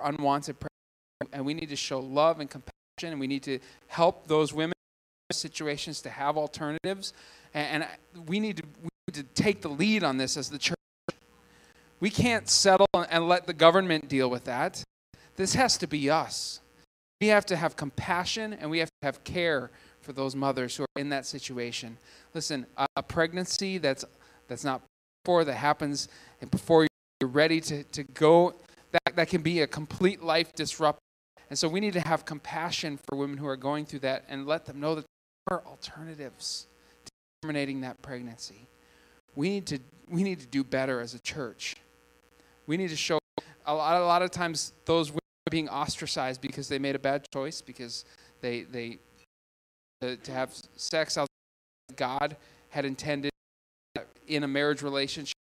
unwanted 0.00 0.56
and 1.32 1.44
we 1.44 1.54
need 1.54 1.68
to 1.68 1.76
show 1.76 1.98
love 1.98 2.40
and 2.40 2.48
compassion 2.48 2.72
and 3.02 3.20
we 3.20 3.26
need 3.26 3.42
to 3.44 3.58
help 3.88 4.26
those 4.26 4.52
women 4.52 4.74
in 5.30 5.34
situations 5.34 6.00
to 6.02 6.10
have 6.10 6.36
alternatives. 6.36 7.12
And, 7.54 7.84
and 8.14 8.26
we, 8.28 8.40
need 8.40 8.58
to, 8.58 8.62
we 8.82 8.88
need 9.08 9.26
to 9.26 9.42
take 9.42 9.62
the 9.62 9.68
lead 9.68 10.04
on 10.04 10.16
this 10.16 10.36
as 10.36 10.50
the 10.50 10.58
church. 10.58 10.76
We 12.00 12.10
can't 12.10 12.48
settle 12.48 12.86
and 12.94 13.28
let 13.28 13.46
the 13.46 13.52
government 13.52 14.08
deal 14.08 14.30
with 14.30 14.44
that. 14.44 14.82
This 15.36 15.54
has 15.54 15.76
to 15.78 15.86
be 15.86 16.08
us. 16.10 16.60
We 17.20 17.28
have 17.28 17.46
to 17.46 17.56
have 17.56 17.76
compassion 17.76 18.52
and 18.52 18.70
we 18.70 18.78
have 18.78 18.88
to 18.88 19.06
have 19.06 19.24
care 19.24 19.70
for 20.00 20.12
those 20.12 20.36
mothers 20.36 20.76
who 20.76 20.84
are 20.84 21.00
in 21.00 21.08
that 21.08 21.26
situation. 21.26 21.98
Listen 22.34 22.66
a 22.96 23.02
pregnancy 23.02 23.78
that's 23.78 24.04
that's 24.46 24.64
not 24.64 24.82
before 25.24 25.44
that 25.44 25.54
happens 25.54 26.08
before 26.50 26.86
you're 27.20 27.28
ready 27.28 27.60
to, 27.60 27.82
to 27.84 28.04
go 28.04 28.54
that, 28.92 29.16
that 29.16 29.28
can 29.28 29.42
be 29.42 29.60
a 29.60 29.66
complete 29.66 30.22
life 30.22 30.52
disruptor 30.54 31.00
and 31.50 31.58
so 31.58 31.68
we 31.68 31.80
need 31.80 31.94
to 31.94 32.00
have 32.00 32.24
compassion 32.24 32.98
for 32.98 33.16
women 33.16 33.38
who 33.38 33.46
are 33.46 33.56
going 33.56 33.86
through 33.86 34.00
that 34.00 34.24
and 34.28 34.46
let 34.46 34.66
them 34.66 34.80
know 34.80 34.94
that 34.94 35.04
there 35.46 35.58
are 35.58 35.66
alternatives 35.66 36.66
to 37.06 37.12
terminating 37.42 37.80
that 37.82 38.00
pregnancy. 38.02 38.66
We 39.34 39.48
need 39.48 39.66
to, 39.66 39.78
we 40.10 40.22
need 40.22 40.40
to 40.40 40.46
do 40.46 40.62
better 40.62 41.00
as 41.00 41.14
a 41.14 41.18
church. 41.18 41.76
We 42.66 42.76
need 42.76 42.90
to 42.90 42.96
show 42.96 43.18
a 43.64 43.74
lot, 43.74 44.00
a 44.00 44.04
lot 44.04 44.22
of 44.22 44.30
times 44.30 44.72
those 44.84 45.10
women 45.10 45.20
are 45.46 45.50
being 45.50 45.68
ostracized 45.68 46.40
because 46.40 46.68
they 46.68 46.78
made 46.78 46.94
a 46.94 46.98
bad 46.98 47.26
choice, 47.32 47.62
because 47.62 48.04
they, 48.42 48.62
they 48.62 48.98
to, 50.02 50.16
to 50.16 50.32
have 50.32 50.54
sex 50.76 51.16
outside 51.16 51.28
God 51.96 52.36
had 52.68 52.84
intended 52.84 53.30
in 54.26 54.44
a 54.44 54.48
marriage 54.48 54.82
relationship 54.82 55.34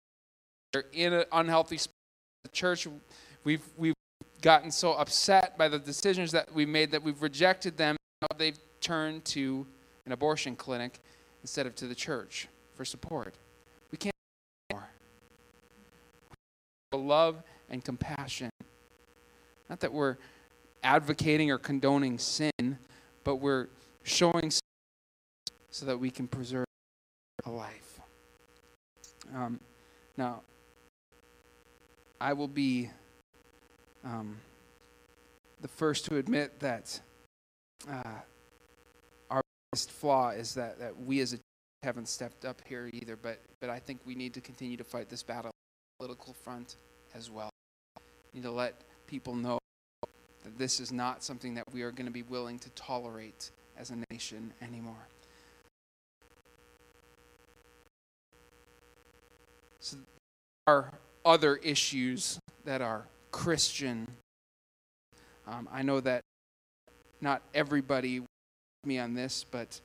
or 0.75 0.85
in 0.93 1.12
an 1.12 1.25
unhealthy 1.33 1.79
the 2.45 2.50
church 2.53 2.87
we've 3.47 3.62
we've 3.79 3.95
gotten 4.43 4.71
so 4.71 4.93
upset 4.93 5.57
by 5.57 5.69
the 5.69 5.79
decisions 5.79 6.33
that 6.33 6.53
we 6.53 6.67
made 6.67 6.91
that 6.91 7.03
we've 7.03 7.23
rejected 7.23 7.79
them. 7.79 7.97
They've 8.37 8.59
turned 8.81 9.25
to 9.26 9.67
an 10.05 10.12
abortion 10.12 10.57
clinic 10.57 11.00
instead 11.43 11.65
of 11.67 11.75
to 11.76 11.87
the 11.87 11.95
church 11.95 12.49
for 12.75 12.85
support. 12.85 13.35
We 13.91 13.99
can't 13.99 14.15
anymore. 14.71 14.88
Love 16.93 17.43
and 17.71 17.83
compassion. 17.83 18.50
Not 19.71 19.81
that 19.81 19.93
we're 19.93 20.17
advocating 20.83 21.50
or 21.50 21.59
condoning 21.59 22.19
sin, 22.19 22.79
but 23.25 23.37
we're 23.37 23.69
showing 24.03 24.50
so 25.71 25.87
that 25.87 25.99
we 25.99 26.11
can 26.11 26.29
preserve 26.29 26.67
a 27.45 27.50
life. 27.50 28.00
Um, 29.35 29.61
now, 30.17 30.43
I 32.21 32.33
will 32.33 32.49
be 32.49 32.91
um, 34.06 34.36
the 35.60 35.68
first 35.68 36.04
to 36.06 36.16
admit 36.16 36.60
that 36.60 37.00
uh, 37.90 38.20
our 39.30 39.42
biggest 39.72 39.90
flaw 39.90 40.30
is 40.30 40.54
that, 40.54 40.78
that 40.78 40.96
we 40.98 41.20
as 41.20 41.34
a 41.34 41.38
haven't 41.82 42.08
stepped 42.08 42.44
up 42.44 42.60
here 42.66 42.90
either, 42.92 43.16
but, 43.16 43.40
but 43.60 43.70
I 43.70 43.78
think 43.78 44.00
we 44.04 44.14
need 44.14 44.34
to 44.34 44.40
continue 44.40 44.76
to 44.76 44.84
fight 44.84 45.08
this 45.08 45.23
battle 45.23 45.47
on 45.47 45.52
the 45.52 46.04
political 46.04 46.32
front 46.32 46.76
as 47.14 47.30
well. 47.30 47.50
We 48.32 48.40
need 48.40 48.42
to 48.45 48.50
let 48.50 48.75
people 49.06 49.34
know 49.34 49.58
that 50.42 50.58
this 50.58 50.80
is 50.80 50.90
not 50.90 51.23
something 51.23 51.54
that 51.54 51.64
we 51.73 51.82
are 51.82 51.92
going 51.92 52.06
to 52.06 52.12
be 52.12 52.23
willing 52.23 52.58
to 52.60 52.71
tolerate 52.71 53.50
as 53.78 53.90
a 53.90 53.97
nation 54.10 54.52
anymore. 54.60 55.06
So 59.78 59.97
there 60.66 60.75
are 60.75 60.92
other 61.25 61.56
issues 61.56 62.40
that 62.64 62.80
are 62.80 63.06
Christian. 63.36 64.08
Um, 65.46 65.68
I 65.70 65.82
know 65.82 66.00
that 66.00 66.22
not 67.20 67.42
everybody 67.54 68.22
me 68.82 68.99
on 68.99 69.12
this, 69.12 69.44
but 69.50 69.78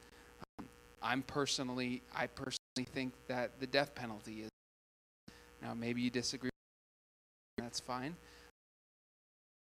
um, 0.57 0.65
I'm 1.03 1.21
personally, 1.21 2.01
I 2.15 2.27
personally 2.27 2.87
think 2.93 3.11
that 3.27 3.59
the 3.59 3.67
death 3.67 3.93
penalty 3.93 4.43
is. 4.43 4.49
Now, 5.61 5.73
maybe 5.73 6.01
you 6.01 6.09
disagree. 6.09 6.49
That's 7.57 7.81
fine. 7.81 8.15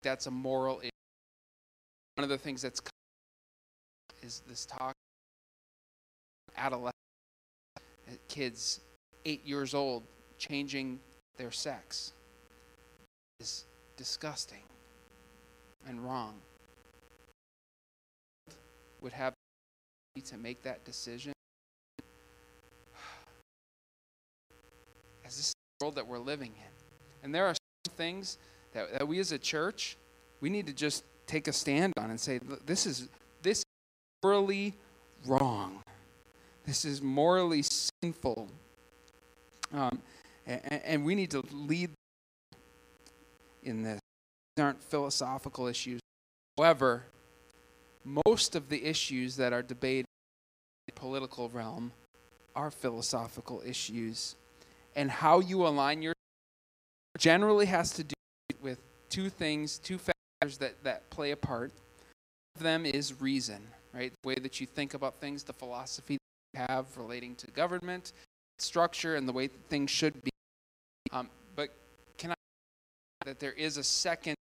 That's 0.05 0.27
a 0.27 0.31
moral 0.31 0.79
issue. 0.79 0.91
One 2.15 2.23
of 2.23 2.31
the 2.31 2.39
things 2.39 2.63
that's 2.63 2.81
is 4.23 4.43
this 4.49 4.67
talk 4.67 4.95
adolescent 6.57 6.95
kids, 8.29 8.79
eight 9.25 9.45
years 9.45 9.75
old, 9.75 10.05
changing 10.39 11.01
their 11.39 11.51
sex 11.51 12.13
is 13.41 13.65
disgusting 14.01 14.63
and 15.87 16.03
wrong 16.03 16.33
would 19.03 19.13
have 19.13 19.35
to 20.25 20.39
make 20.39 20.63
that 20.63 20.83
decision. 20.87 21.35
As 25.27 25.37
this 25.37 25.53
world 25.83 25.97
that 25.97 26.07
we're 26.07 26.19
living 26.19 26.53
in 26.57 26.73
and 27.23 27.35
there 27.35 27.45
are 27.45 27.55
things 27.91 28.39
that, 28.73 28.91
that 28.91 29.07
we 29.07 29.19
as 29.19 29.33
a 29.33 29.39
church 29.39 29.99
we 30.41 30.49
need 30.49 30.67
to 30.67 30.73
just 30.73 31.05
take 31.27 31.47
a 31.47 31.53
stand 31.53 31.93
on 31.99 32.09
and 32.09 32.19
say 32.19 32.41
this 32.65 32.87
is 32.87 33.07
this 33.43 33.59
is 33.59 33.65
morally 34.23 34.73
wrong. 35.27 35.83
This 36.65 36.87
is 36.87 37.03
morally 37.03 37.63
sinful. 38.03 38.49
Um, 39.75 40.01
and, 40.47 40.81
and 40.85 41.05
we 41.05 41.15
need 41.15 41.31
to 41.33 41.45
lead 41.53 41.91
in 43.63 43.83
this. 43.83 44.01
These 44.57 44.65
aren't 44.65 44.83
philosophical 44.83 45.67
issues. 45.67 46.01
However, 46.57 47.05
most 48.05 48.55
of 48.55 48.69
the 48.69 48.85
issues 48.85 49.37
that 49.37 49.53
are 49.53 49.63
debated 49.63 50.07
in 50.87 50.95
the 50.95 51.01
political 51.01 51.49
realm 51.49 51.93
are 52.55 52.71
philosophical 52.71 53.63
issues. 53.65 54.37
And 54.97 55.11
how 55.11 55.41
you 55.41 55.67
align 55.67 56.03
your 56.03 56.15
generally 57.19 57.67
has 57.67 57.93
to 57.93 58.05
do 58.05 58.15
with 58.61 58.79
two 59.09 59.29
things, 59.29 59.79
two 59.79 59.99
factors 59.99 60.59
that, 60.59 60.83
that 60.85 61.09
play 61.11 61.33
a 61.33 61.37
part. 61.37 61.71
One 62.55 62.57
of 62.57 62.63
them 62.63 62.87
is 62.87 63.21
reason, 63.21 63.61
right? 63.93 64.13
The 64.23 64.29
way 64.29 64.35
that 64.37 64.61
you 64.61 64.67
think 64.67 64.95
about 64.95 65.21
things, 65.21 65.43
the 65.43 65.53
philosophy 65.53 66.17
that 66.17 66.59
you 66.59 66.67
have 66.67 66.97
relating 66.97 67.35
to 67.37 67.47
government, 67.49 68.13
structure, 68.59 69.17
and 69.17 69.29
the 69.29 69.33
way 69.33 69.47
that 69.47 69.69
things 69.69 69.91
should 69.91 70.23
be. 70.23 70.31
Um, 71.13 71.29
that 73.25 73.39
there 73.39 73.53
is 73.53 73.77
a 73.77 73.85
second 73.85 74.37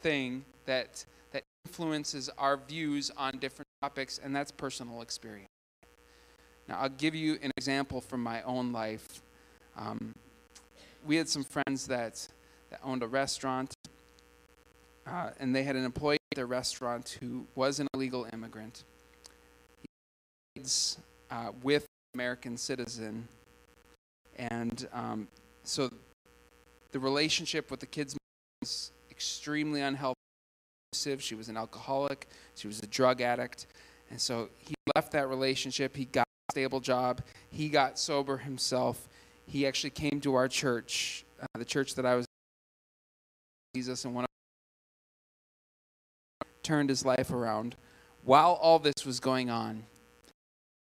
thing 0.00 0.44
that 0.66 1.04
that 1.32 1.42
influences 1.64 2.30
our 2.38 2.56
views 2.56 3.10
on 3.16 3.38
different 3.38 3.68
topics, 3.82 4.20
and 4.22 4.34
that's 4.34 4.52
personal 4.52 5.02
experience. 5.02 5.48
Now, 6.68 6.78
I'll 6.80 6.88
give 6.88 7.14
you 7.14 7.38
an 7.42 7.50
example 7.56 8.00
from 8.00 8.22
my 8.22 8.40
own 8.42 8.72
life. 8.72 9.20
Um, 9.76 10.14
we 11.04 11.16
had 11.16 11.28
some 11.28 11.44
friends 11.44 11.86
that, 11.88 12.26
that 12.70 12.80
owned 12.82 13.02
a 13.02 13.06
restaurant, 13.08 13.74
uh, 15.06 15.30
and 15.38 15.54
they 15.54 15.64
had 15.64 15.76
an 15.76 15.84
employee 15.84 16.18
at 16.32 16.36
their 16.36 16.46
restaurant 16.46 17.18
who 17.20 17.46
was 17.54 17.80
an 17.80 17.88
illegal 17.92 18.26
immigrant. 18.32 18.84
He 20.54 20.62
was 20.62 20.98
uh, 21.30 21.50
with 21.62 21.84
American 22.14 22.56
citizen, 22.56 23.28
and 24.36 24.88
um, 24.92 25.28
so 25.64 25.90
the 26.94 27.00
relationship 27.00 27.72
with 27.72 27.80
the 27.80 27.86
kids 27.86 28.16
was 28.62 28.92
extremely 29.10 29.80
unhealthy. 29.80 30.14
She 31.18 31.34
was 31.34 31.48
an 31.48 31.56
alcoholic. 31.56 32.28
She 32.54 32.68
was 32.68 32.78
a 32.78 32.86
drug 32.86 33.20
addict. 33.20 33.66
And 34.10 34.20
so 34.20 34.48
he 34.58 34.74
left 34.94 35.10
that 35.10 35.28
relationship. 35.28 35.96
He 35.96 36.04
got 36.04 36.22
a 36.22 36.52
stable 36.52 36.78
job. 36.78 37.20
He 37.50 37.68
got 37.68 37.98
sober 37.98 38.36
himself. 38.36 39.08
He 39.44 39.66
actually 39.66 39.90
came 39.90 40.20
to 40.20 40.36
our 40.36 40.46
church, 40.46 41.24
uh, 41.42 41.46
the 41.58 41.64
church 41.64 41.96
that 41.96 42.06
I 42.06 42.14
was 42.14 42.26
Jesus 43.74 44.04
and 44.04 44.14
one 44.14 44.24
turned 46.62 46.90
his 46.90 47.04
life 47.04 47.32
around. 47.32 47.74
While 48.22 48.52
all 48.52 48.78
this 48.78 49.04
was 49.04 49.18
going 49.18 49.50
on, 49.50 49.82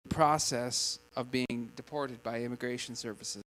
the 0.06 0.16
process 0.16 0.98
of 1.16 1.30
being 1.30 1.70
deported 1.76 2.24
by 2.24 2.42
immigration 2.42 2.96
services. 2.96 3.44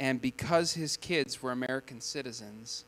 And 0.00 0.20
because 0.20 0.72
his 0.72 0.96
kids 0.96 1.42
were 1.42 1.52
American 1.52 2.00
citizens, 2.00 2.86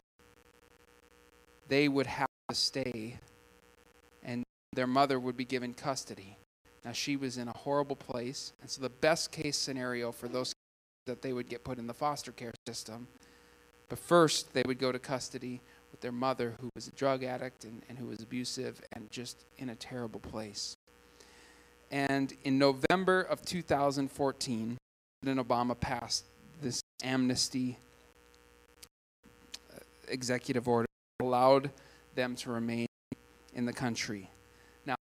they 1.69 1.87
would 1.87 2.07
have 2.07 2.27
to 2.49 2.55
stay 2.55 3.19
and 4.25 4.43
their 4.73 4.87
mother 4.87 5.21
would 5.21 5.37
be 5.37 5.45
given 5.45 5.75
custody. 5.75 6.39
Now, 6.87 6.93
she 6.93 7.17
was 7.17 7.37
in 7.37 7.49
a 7.49 7.57
horrible 7.57 7.95
place, 7.95 8.53
and 8.61 8.69
so 8.69 8.81
the 8.81 8.89
best 8.89 9.31
case 9.31 9.57
scenario 9.57 10.11
for 10.11 10.27
those 10.27 10.53
that 11.07 11.21
they 11.21 11.33
would 11.33 11.49
get 11.49 11.65
put 11.65 11.79
in 11.79 11.87
the 11.87 11.95
foster 11.95 12.33
care 12.33 12.53
system. 12.67 13.07
But 13.89 13.99
first, 13.99 14.55
they 14.55 14.63
would 14.67 14.79
go 14.79 14.91
to 14.91 14.99
custody 14.99 15.61
with 15.91 16.01
their 16.01 16.13
mother, 16.13 16.55
who 16.61 16.71
was 16.75 16.89
a 16.89 16.93
drug 16.93 17.23
addict 17.23 17.65
and, 17.65 17.83
and 17.89 17.99
who 17.99 18.07
was 18.07 18.21
abusive 18.21 18.81
and 18.95 19.11
just 19.11 19.45
in 19.59 19.69
a 19.69 19.75
terrible 19.75 20.21
place. 20.21 20.75
And 21.91 22.33
in 22.45 22.59
November 22.59 23.21
of 23.21 23.43
2014, 23.45 24.79
President 25.23 25.49
Obama 25.49 25.79
passed 25.79 26.25
amnesty 27.03 27.79
uh, 29.73 29.79
executive 30.09 30.69
order 30.69 30.87
allowed 31.21 31.71
them 32.15 32.37
to 32.37 32.51
remain 32.51 32.87
in 33.55 33.65
the 33.65 33.73
country. 33.73 34.31
Now, 34.87 34.97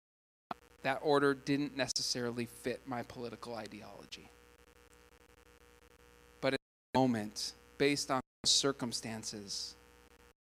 that 0.82 1.00
order 1.02 1.34
didn't 1.34 1.76
necessarily 1.76 2.46
fit 2.46 2.80
my 2.86 3.02
political 3.02 3.54
ideology. 3.54 4.30
But 6.40 6.54
at 6.54 6.60
the 6.92 6.98
moment, 6.98 7.52
based 7.78 8.10
on 8.10 8.20
circumstances, 8.44 9.76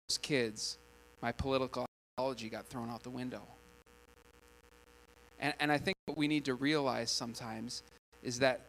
those 0.07 0.17
kids, 0.17 0.77
my 1.21 1.31
political 1.31 1.85
ideology 2.19 2.49
got 2.49 2.67
thrown 2.67 2.89
out 2.89 3.03
the 3.03 3.09
window. 3.09 3.41
And, 5.39 5.53
and 5.59 5.71
I 5.71 5.77
think 5.77 5.95
what 6.05 6.17
we 6.17 6.27
need 6.27 6.45
to 6.45 6.53
realize 6.53 7.11
sometimes 7.11 7.83
is 8.23 8.39
that 8.39 8.61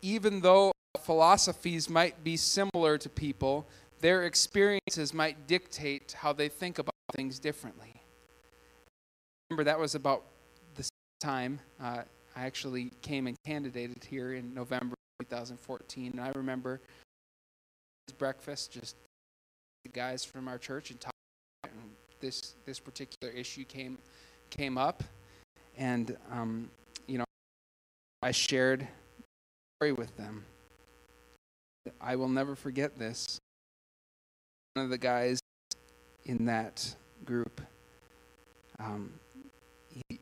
even 0.00 0.40
though 0.40 0.72
philosophies 1.04 1.88
might 1.88 2.22
be 2.24 2.36
similar 2.36 2.98
to 2.98 3.08
people, 3.08 3.66
their 4.00 4.24
experiences 4.24 5.12
might 5.12 5.46
dictate 5.46 6.12
how 6.18 6.32
they 6.32 6.48
think 6.48 6.78
about 6.78 6.94
things 7.14 7.38
differently. 7.38 8.02
Remember, 9.50 9.64
that 9.64 9.78
was 9.78 9.94
about 9.94 10.24
the 10.74 10.88
time 11.20 11.60
uh, 11.82 12.02
I 12.36 12.46
actually 12.46 12.92
came 13.02 13.26
and 13.26 13.36
candidated 13.44 14.04
here 14.04 14.34
in 14.34 14.54
November 14.54 14.94
2014. 15.20 16.12
And 16.12 16.20
I 16.20 16.30
remember 16.34 16.80
breakfast, 18.18 18.72
just 18.72 18.96
the 19.84 19.90
guys 19.90 20.24
from 20.24 20.48
our 20.48 20.58
church 20.58 20.90
and. 20.90 20.98
And 21.64 21.90
this 22.20 22.54
this 22.66 22.78
particular 22.78 23.32
issue 23.32 23.64
came 23.64 23.98
came 24.50 24.78
up, 24.78 25.02
and 25.76 26.16
um, 26.32 26.70
you 27.06 27.18
know, 27.18 27.24
I 28.22 28.30
shared 28.30 28.86
story 29.76 29.92
with 29.92 30.16
them. 30.16 30.44
I 32.00 32.16
will 32.16 32.28
never 32.28 32.54
forget 32.54 32.98
this. 32.98 33.38
One 34.74 34.84
of 34.84 34.90
the 34.90 34.98
guys 34.98 35.38
in 36.24 36.46
that 36.46 36.94
group, 37.24 37.60
um, 38.78 39.12
he, 39.90 40.20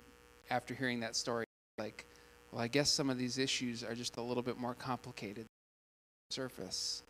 after 0.50 0.74
hearing 0.74 1.00
that 1.00 1.16
story, 1.16 1.44
like, 1.78 2.06
well, 2.52 2.62
I 2.62 2.68
guess 2.68 2.90
some 2.90 3.10
of 3.10 3.18
these 3.18 3.38
issues 3.38 3.84
are 3.84 3.94
just 3.94 4.16
a 4.16 4.22
little 4.22 4.42
bit 4.42 4.58
more 4.58 4.74
complicated 4.74 5.46
surface, 6.30 7.02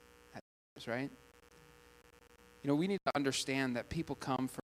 right? 0.87 1.11
You 2.63 2.69
know, 2.69 2.75
we 2.75 2.89
need 2.89 3.01
to 3.07 3.13
understand 3.15 3.77
that 3.77 3.89
people 3.89 4.17
come 4.17 4.49
from 4.49 4.61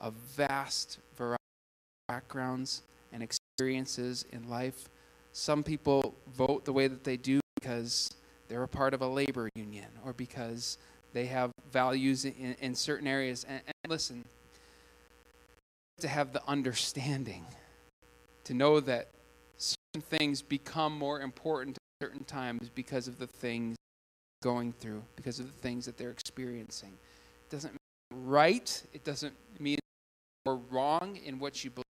a 0.00 0.10
vast 0.10 0.98
variety 1.16 1.34
of 1.34 2.14
backgrounds 2.14 2.82
and 3.12 3.22
experiences 3.22 4.24
in 4.32 4.48
life. 4.48 4.88
Some 5.32 5.62
people 5.62 6.14
vote 6.36 6.64
the 6.64 6.72
way 6.72 6.88
that 6.88 7.04
they 7.04 7.16
do 7.16 7.40
because 7.60 8.10
they're 8.48 8.62
a 8.62 8.68
part 8.68 8.94
of 8.94 9.02
a 9.02 9.06
labor 9.06 9.48
union 9.54 9.86
or 10.04 10.12
because 10.12 10.78
they 11.12 11.26
have 11.26 11.50
values 11.70 12.24
in, 12.24 12.56
in 12.60 12.74
certain 12.74 13.06
areas. 13.06 13.44
And, 13.48 13.60
and 13.66 13.90
listen, 13.90 14.24
to 16.00 16.08
have 16.08 16.32
the 16.32 16.42
understanding, 16.46 17.44
to 18.44 18.54
know 18.54 18.80
that 18.80 19.08
certain 19.56 20.02
things 20.02 20.42
become 20.42 20.96
more 20.96 21.20
important 21.20 21.76
at 21.76 22.06
certain 22.06 22.24
times 22.24 22.70
because 22.74 23.08
of 23.08 23.18
the 23.18 23.26
things 23.26 23.76
going 24.42 24.72
through, 24.72 25.02
because 25.16 25.40
of 25.40 25.46
the 25.46 25.58
things 25.58 25.84
that 25.86 25.98
they're 25.98 26.10
experiencing. 26.10 26.92
It 27.46 27.50
doesn't 27.50 27.72
mean 27.72 28.24
right, 28.24 28.82
it 28.92 29.04
doesn't 29.04 29.34
mean 29.58 29.78
we're 30.46 30.54
wrong 30.70 31.18
in 31.24 31.38
what 31.38 31.64
you 31.64 31.70
believe, 31.70 31.84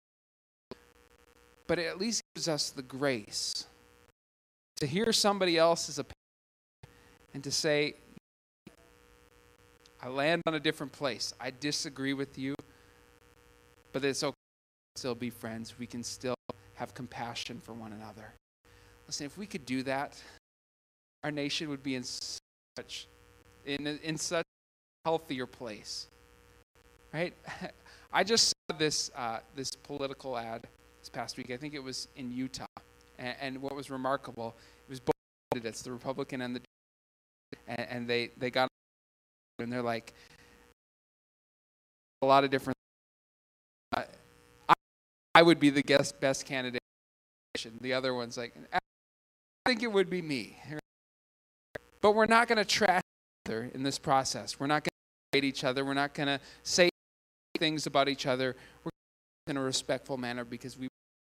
but 1.66 1.78
it 1.78 1.86
at 1.86 1.98
least 1.98 2.22
gives 2.34 2.46
us 2.46 2.70
the 2.70 2.82
grace 2.82 3.66
to 4.76 4.86
hear 4.86 5.12
somebody 5.12 5.56
else's 5.56 5.98
opinion 5.98 6.14
and 7.34 7.42
to 7.44 7.50
say, 7.50 7.94
I 10.00 10.08
land 10.08 10.42
on 10.46 10.54
a 10.54 10.60
different 10.60 10.92
place. 10.92 11.34
I 11.40 11.50
disagree 11.50 12.14
with 12.14 12.38
you, 12.38 12.54
but 13.92 14.04
it's 14.04 14.22
okay. 14.22 14.34
Still 14.96 15.14
be 15.14 15.30
friends. 15.30 15.74
We 15.78 15.86
can 15.86 16.04
still 16.04 16.36
have 16.74 16.94
compassion 16.94 17.58
for 17.58 17.72
one 17.72 17.92
another. 17.92 18.32
Listen, 19.06 19.26
if 19.26 19.36
we 19.36 19.46
could 19.46 19.66
do 19.66 19.82
that, 19.82 20.22
our 21.24 21.32
nation 21.32 21.68
would 21.68 21.82
be 21.82 21.96
in 21.96 22.04
such 22.04 23.08
in 23.66 23.86
in 23.86 24.16
such 24.16 24.44
healthier 25.04 25.46
place. 25.46 26.06
Right? 27.12 27.34
I 28.12 28.22
just 28.22 28.48
saw 28.48 28.76
this 28.78 29.10
uh, 29.16 29.40
this 29.56 29.72
political 29.72 30.38
ad 30.38 30.68
this 31.00 31.08
past 31.08 31.36
week. 31.36 31.50
I 31.50 31.56
think 31.56 31.74
it 31.74 31.82
was 31.82 32.06
in 32.14 32.30
Utah, 32.30 32.66
and, 33.18 33.36
and 33.40 33.62
what 33.62 33.74
was 33.74 33.90
remarkable 33.90 34.54
it 34.86 34.90
was 34.90 35.00
both 35.00 35.14
candidates, 35.50 35.82
the 35.82 35.92
Republican 35.92 36.40
and 36.40 36.54
the 36.54 36.60
and, 37.66 37.86
and 37.90 38.08
they 38.08 38.30
they 38.36 38.50
got 38.50 38.68
and 39.58 39.72
they're 39.72 39.82
like 39.82 40.12
a 42.22 42.26
lot 42.26 42.44
of 42.44 42.50
different. 42.50 42.76
I, 43.94 44.04
I 45.34 45.42
would 45.42 45.60
be 45.60 45.70
the 45.70 45.82
guest 45.82 46.20
best 46.20 46.46
candidate. 46.46 46.80
The 47.80 47.92
other 47.92 48.14
one's 48.14 48.36
like, 48.36 48.54
eh, 48.72 48.78
I 49.64 49.68
think 49.68 49.82
it 49.82 49.92
would 49.92 50.10
be 50.10 50.22
me. 50.22 50.56
But 52.00 52.14
we're 52.14 52.26
not 52.26 52.48
going 52.48 52.58
to 52.58 52.64
trash 52.64 53.00
each 53.00 53.50
other 53.50 53.70
in 53.72 53.82
this 53.82 53.98
process. 53.98 54.58
We're 54.60 54.66
not 54.66 54.82
going 54.82 54.90
to 55.32 55.36
hate 55.38 55.44
each 55.44 55.64
other. 55.64 55.84
We're 55.84 55.94
not 55.94 56.12
going 56.12 56.26
to 56.26 56.40
say 56.62 56.90
things 57.58 57.86
about 57.86 58.08
each 58.08 58.26
other. 58.26 58.56
We're 58.84 58.90
in 59.46 59.56
a 59.56 59.62
respectful 59.62 60.16
manner 60.16 60.44
because 60.44 60.76
we 60.78 60.88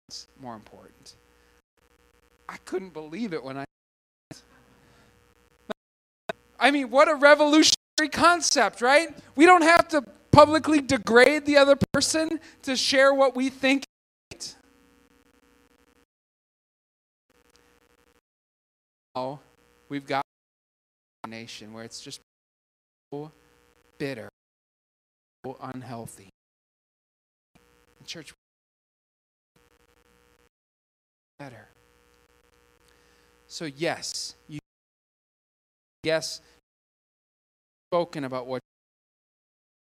it's 0.07 0.27
more 0.39 0.55
important. 0.55 1.15
I 2.47 2.57
couldn't 2.57 2.93
believe 2.93 3.33
it 3.33 3.43
when 3.43 3.57
I 3.57 3.65
I 6.59 6.71
mean, 6.71 6.89
what 6.89 7.07
a 7.07 7.15
revolutionary 7.15 8.09
concept, 8.11 8.81
right? 8.81 9.09
We 9.35 9.45
don't 9.45 9.63
have 9.63 9.87
to 9.89 10.03
publicly 10.31 10.81
degrade 10.81 11.45
the 11.45 11.57
other 11.57 11.77
person 11.93 12.39
to 12.63 12.75
share 12.75 13.13
what 13.13 13.35
we 13.35 13.49
think. 13.49 13.83
Now, 19.15 19.39
we've 19.87 20.05
got 20.05 20.23
a 21.23 21.27
nation 21.27 21.71
where 21.71 21.83
it's 21.83 22.01
just 22.01 22.19
so 23.13 23.31
bitter, 23.97 24.29
so 25.45 25.57
unhealthy. 25.61 26.29
The 27.99 28.05
church 28.05 28.33
better. 31.39 31.69
So 33.47 33.65
yes, 33.65 34.35
you 34.49 34.59
yes 36.05 36.41
spoken 37.89 38.23
about 38.23 38.47
what 38.47 38.61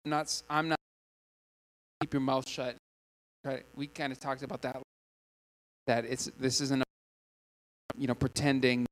I'm 0.04 0.11
not 0.11 0.42
I'm 0.48 0.68
not 0.68 0.78
keep 2.00 2.12
your 2.12 2.20
mouth 2.20 2.48
shut. 2.48 2.76
We 3.74 3.87
kind 3.87 4.12
of 4.12 4.18
talked 4.18 4.42
about 4.42 4.62
that 4.62 4.82
that 5.87 6.04
it's 6.04 6.30
this 6.38 6.61
isn't 6.61 6.82
you 7.96 8.06
know 8.06 8.14
pretending 8.14 8.87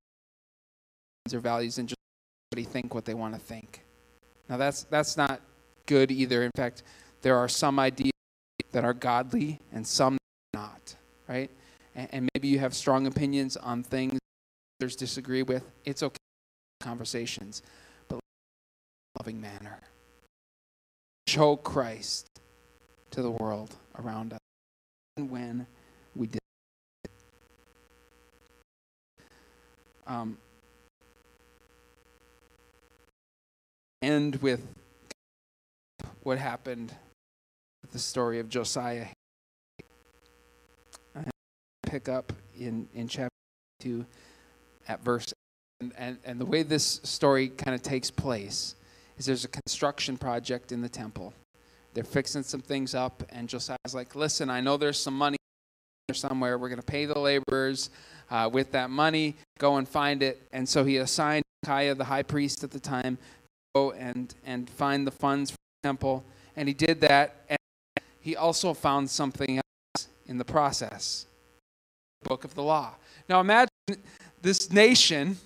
their 1.28 1.40
values 1.40 1.78
and 1.78 1.88
just 1.88 1.96
think 2.72 2.94
what 2.94 3.04
they 3.04 3.14
want 3.14 3.34
to 3.34 3.40
think. 3.40 3.84
Now 4.48 4.56
that's 4.56 4.84
that's 4.84 5.16
not 5.16 5.40
good 5.86 6.10
either. 6.10 6.42
In 6.42 6.50
fact, 6.56 6.82
there 7.22 7.36
are 7.36 7.48
some 7.48 7.78
ideas 7.78 8.12
that 8.72 8.84
are 8.84 8.94
godly 8.94 9.60
and 9.72 9.86
some 9.86 10.18
not, 10.52 10.96
right? 11.28 11.50
And, 11.94 12.08
and 12.12 12.28
maybe 12.34 12.48
you 12.48 12.58
have 12.58 12.74
strong 12.74 13.06
opinions 13.06 13.56
on 13.56 13.82
things 13.82 14.18
others 14.80 14.96
disagree 14.96 15.42
with. 15.42 15.64
It's 15.84 16.02
okay 16.02 16.19
conversations, 16.80 17.62
but 18.08 18.16
in 18.16 18.20
a 18.20 19.18
loving 19.20 19.40
manner. 19.40 19.80
Show 21.26 21.56
Christ 21.56 22.28
to 23.12 23.22
the 23.22 23.30
world 23.30 23.76
around 23.98 24.32
us. 24.32 24.40
And 25.16 25.30
when 25.30 25.66
we 26.16 26.26
did 26.26 26.40
um, 30.06 30.38
end 34.02 34.36
with 34.36 34.66
what 36.22 36.38
happened 36.38 36.94
with 37.82 37.92
the 37.92 37.98
story 37.98 38.38
of 38.38 38.48
Josiah. 38.48 39.06
Pick 41.82 42.08
up 42.08 42.32
in, 42.58 42.88
in 42.94 43.08
chapter 43.08 43.30
2 43.80 44.04
at 44.88 45.02
verse 45.02 45.32
and, 45.80 45.92
and, 45.96 46.18
and 46.24 46.40
the 46.40 46.44
way 46.44 46.62
this 46.62 47.00
story 47.02 47.48
kind 47.48 47.74
of 47.74 47.82
takes 47.82 48.10
place 48.10 48.74
is 49.18 49.26
there's 49.26 49.44
a 49.44 49.48
construction 49.48 50.16
project 50.16 50.72
in 50.72 50.82
the 50.82 50.88
temple. 50.88 51.32
They're 51.94 52.04
fixing 52.04 52.42
some 52.42 52.60
things 52.60 52.94
up, 52.94 53.22
and 53.30 53.48
Josiah's 53.48 53.94
like, 53.94 54.14
listen, 54.14 54.48
I 54.50 54.60
know 54.60 54.76
there's 54.76 54.98
some 54.98 55.16
money 55.16 55.36
somewhere. 56.12 56.58
We're 56.58 56.68
going 56.68 56.80
to 56.80 56.86
pay 56.86 57.06
the 57.06 57.18
laborers 57.18 57.90
uh, 58.30 58.48
with 58.52 58.72
that 58.72 58.90
money. 58.90 59.36
Go 59.58 59.76
and 59.76 59.88
find 59.88 60.22
it. 60.22 60.40
And 60.52 60.68
so 60.68 60.84
he 60.84 60.98
assigned 60.98 61.44
Hilkiah, 61.62 61.94
the 61.94 62.04
high 62.04 62.22
priest 62.22 62.64
at 62.64 62.70
the 62.70 62.80
time, 62.80 63.18
go 63.74 63.92
and 63.92 64.34
and 64.44 64.68
find 64.68 65.06
the 65.06 65.10
funds 65.10 65.50
for 65.50 65.56
the 65.82 65.88
temple. 65.88 66.24
And 66.56 66.68
he 66.68 66.74
did 66.74 67.00
that. 67.02 67.36
And 67.48 67.58
he 68.20 68.36
also 68.36 68.74
found 68.74 69.08
something 69.10 69.58
else 69.58 70.08
in 70.26 70.38
the 70.38 70.44
process. 70.44 71.26
The 72.22 72.28
book 72.28 72.44
of 72.44 72.54
the 72.54 72.62
law. 72.62 72.94
Now 73.28 73.40
imagine 73.40 73.68
this 74.42 74.72
nation 74.72 75.38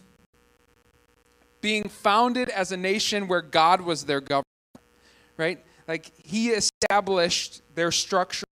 being 1.64 1.88
founded 1.88 2.50
as 2.50 2.72
a 2.72 2.76
nation 2.76 3.26
where 3.26 3.40
God 3.40 3.80
was 3.80 4.04
their 4.04 4.20
governor, 4.20 4.44
right? 5.38 5.64
Like 5.88 6.12
he 6.22 6.50
established 6.50 7.62
their 7.74 7.90
structure. 7.90 8.44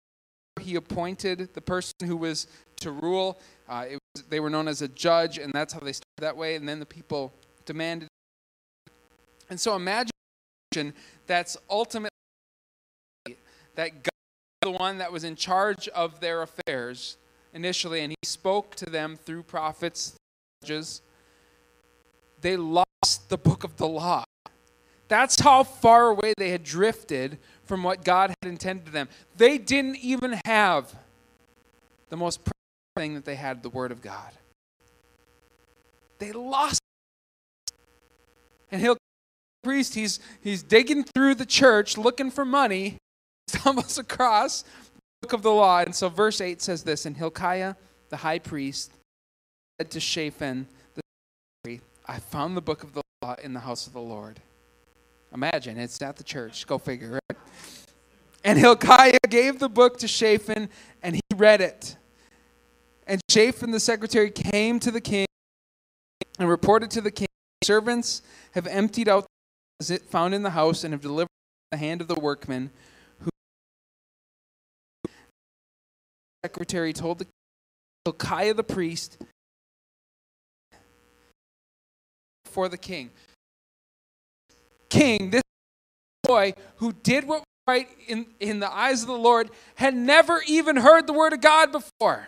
He 0.61 0.75
appointed 0.75 1.53
the 1.53 1.59
person 1.59 1.91
who 2.05 2.15
was 2.15 2.47
to 2.79 2.89
rule. 2.89 3.37
Uh, 3.67 3.87
was, 4.15 4.23
they 4.29 4.39
were 4.39 4.49
known 4.49 4.69
as 4.69 4.81
a 4.81 4.87
judge, 4.87 5.37
and 5.37 5.51
that's 5.51 5.73
how 5.73 5.81
they 5.81 5.91
started 5.91 6.21
that 6.21 6.37
way. 6.37 6.55
And 6.55 6.69
then 6.69 6.79
the 6.79 6.85
people 6.85 7.33
demanded. 7.65 8.07
And 9.49 9.59
so 9.59 9.75
imagine 9.75 10.13
that's 11.27 11.57
ultimately 11.69 12.11
that 13.75 14.03
God 14.03 14.09
the 14.61 14.71
one 14.71 14.99
that 14.99 15.11
was 15.11 15.25
in 15.25 15.35
charge 15.35 15.89
of 15.89 16.21
their 16.21 16.43
affairs 16.43 17.17
initially, 17.53 17.99
and 17.99 18.11
he 18.11 18.25
spoke 18.25 18.73
to 18.75 18.85
them 18.85 19.17
through 19.17 19.43
prophets, 19.43 20.15
judges. 20.63 21.01
They 22.39 22.55
lost 22.55 22.87
the 23.01 23.37
book 23.37 23.63
of 23.63 23.77
the 23.77 23.87
law. 23.87 24.23
That's 25.07 25.39
how 25.39 25.63
far 25.63 26.09
away 26.09 26.33
they 26.37 26.51
had 26.51 26.63
drifted 26.63 27.39
from 27.63 27.83
what 27.83 28.03
God 28.03 28.29
had 28.29 28.49
intended 28.49 28.93
them. 28.93 29.09
They 29.35 29.57
didn't 29.57 29.97
even 29.97 30.39
have 30.45 30.95
the 32.09 32.17
most 32.17 32.43
precious 32.43 32.53
thing 32.95 33.15
that 33.15 33.25
they 33.25 33.35
had, 33.35 33.63
the 33.63 33.69
Word 33.69 33.91
of 33.91 34.01
God. 34.01 34.31
They 36.19 36.31
lost. 36.31 36.79
And 38.71 38.81
he'll 38.81 38.97
priest, 39.63 39.95
he's 39.95 40.19
he's 40.41 40.63
digging 40.63 41.03
through 41.03 41.35
the 41.35 41.45
church 41.45 41.97
looking 41.97 42.31
for 42.31 42.45
money, 42.45 42.97
stumbles 43.47 43.97
across 43.97 44.61
the 44.61 45.27
book 45.27 45.33
of 45.33 45.41
the 45.41 45.51
law. 45.51 45.79
And 45.79 45.95
so 45.95 46.09
verse 46.09 46.39
8 46.39 46.61
says 46.61 46.83
this, 46.83 47.05
and 47.05 47.17
Hilkiah, 47.17 47.75
the 48.09 48.17
high 48.17 48.39
priest, 48.39 48.91
said 49.79 49.91
to 49.91 49.99
Shaphan, 49.99 50.67
I 52.11 52.19
found 52.19 52.57
the 52.57 52.61
book 52.61 52.83
of 52.83 52.91
the 52.91 53.01
law 53.21 53.37
in 53.41 53.53
the 53.53 53.61
house 53.61 53.87
of 53.87 53.93
the 53.93 54.01
Lord. 54.01 54.41
Imagine, 55.33 55.77
it's 55.77 56.01
at 56.01 56.17
the 56.17 56.25
church. 56.25 56.67
Go 56.67 56.77
figure, 56.77 57.21
right? 57.29 57.39
And 58.43 58.59
Hilkiah 58.59 59.17
gave 59.29 59.59
the 59.59 59.69
book 59.69 59.97
to 59.99 60.09
Shaphan, 60.09 60.67
and 61.01 61.15
he 61.15 61.21
read 61.33 61.61
it. 61.61 61.95
And 63.07 63.21
Shaphan, 63.29 63.71
the 63.71 63.79
secretary, 63.79 64.29
came 64.29 64.77
to 64.81 64.91
the 64.91 64.99
king 64.99 65.25
and 66.37 66.49
reported 66.49 66.91
to 66.91 67.01
the 67.01 67.11
king, 67.11 67.29
Servants 67.63 68.23
have 68.55 68.67
emptied 68.67 69.07
out 69.07 69.25
the 69.79 69.97
found 70.09 70.33
in 70.33 70.43
the 70.43 70.49
house 70.49 70.83
and 70.83 70.93
have 70.93 71.01
delivered 71.01 71.29
the 71.71 71.77
hand 71.77 72.01
of 72.01 72.09
the 72.09 72.19
workmen 72.19 72.71
who 73.19 73.29
the 75.05 75.11
secretary 76.43 76.91
told 76.91 77.19
the 77.19 77.27
Hilkiah 78.03 78.53
the 78.53 78.63
priest 78.63 79.17
for 82.51 82.69
the 82.69 82.77
king 82.77 83.09
king, 84.91 85.31
this 85.31 85.41
boy 86.23 86.53
who 86.77 86.93
did 86.93 87.27
what 87.27 87.39
was 87.39 87.45
right 87.67 87.87
in, 88.07 88.27
in 88.39 88.59
the 88.59 88.71
eyes 88.71 89.01
of 89.01 89.07
the 89.07 89.17
Lord, 89.17 89.49
had 89.75 89.95
never 89.95 90.43
even 90.45 90.75
heard 90.75 91.07
the 91.07 91.13
word 91.13 91.33
of 91.33 91.41
God 91.41 91.71
before. 91.71 92.27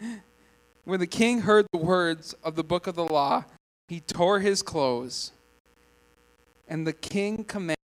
when 0.84 1.00
the 1.00 1.08
king 1.08 1.40
heard 1.40 1.66
the 1.72 1.78
words 1.78 2.34
of 2.44 2.54
the 2.54 2.62
book 2.62 2.86
of 2.86 2.94
the 2.94 3.04
law, 3.04 3.44
he 3.88 3.98
tore 4.00 4.38
his 4.40 4.62
clothes. 4.62 5.32
And 6.68 6.86
the 6.86 6.92
king 6.92 7.44
commanded 7.44 7.76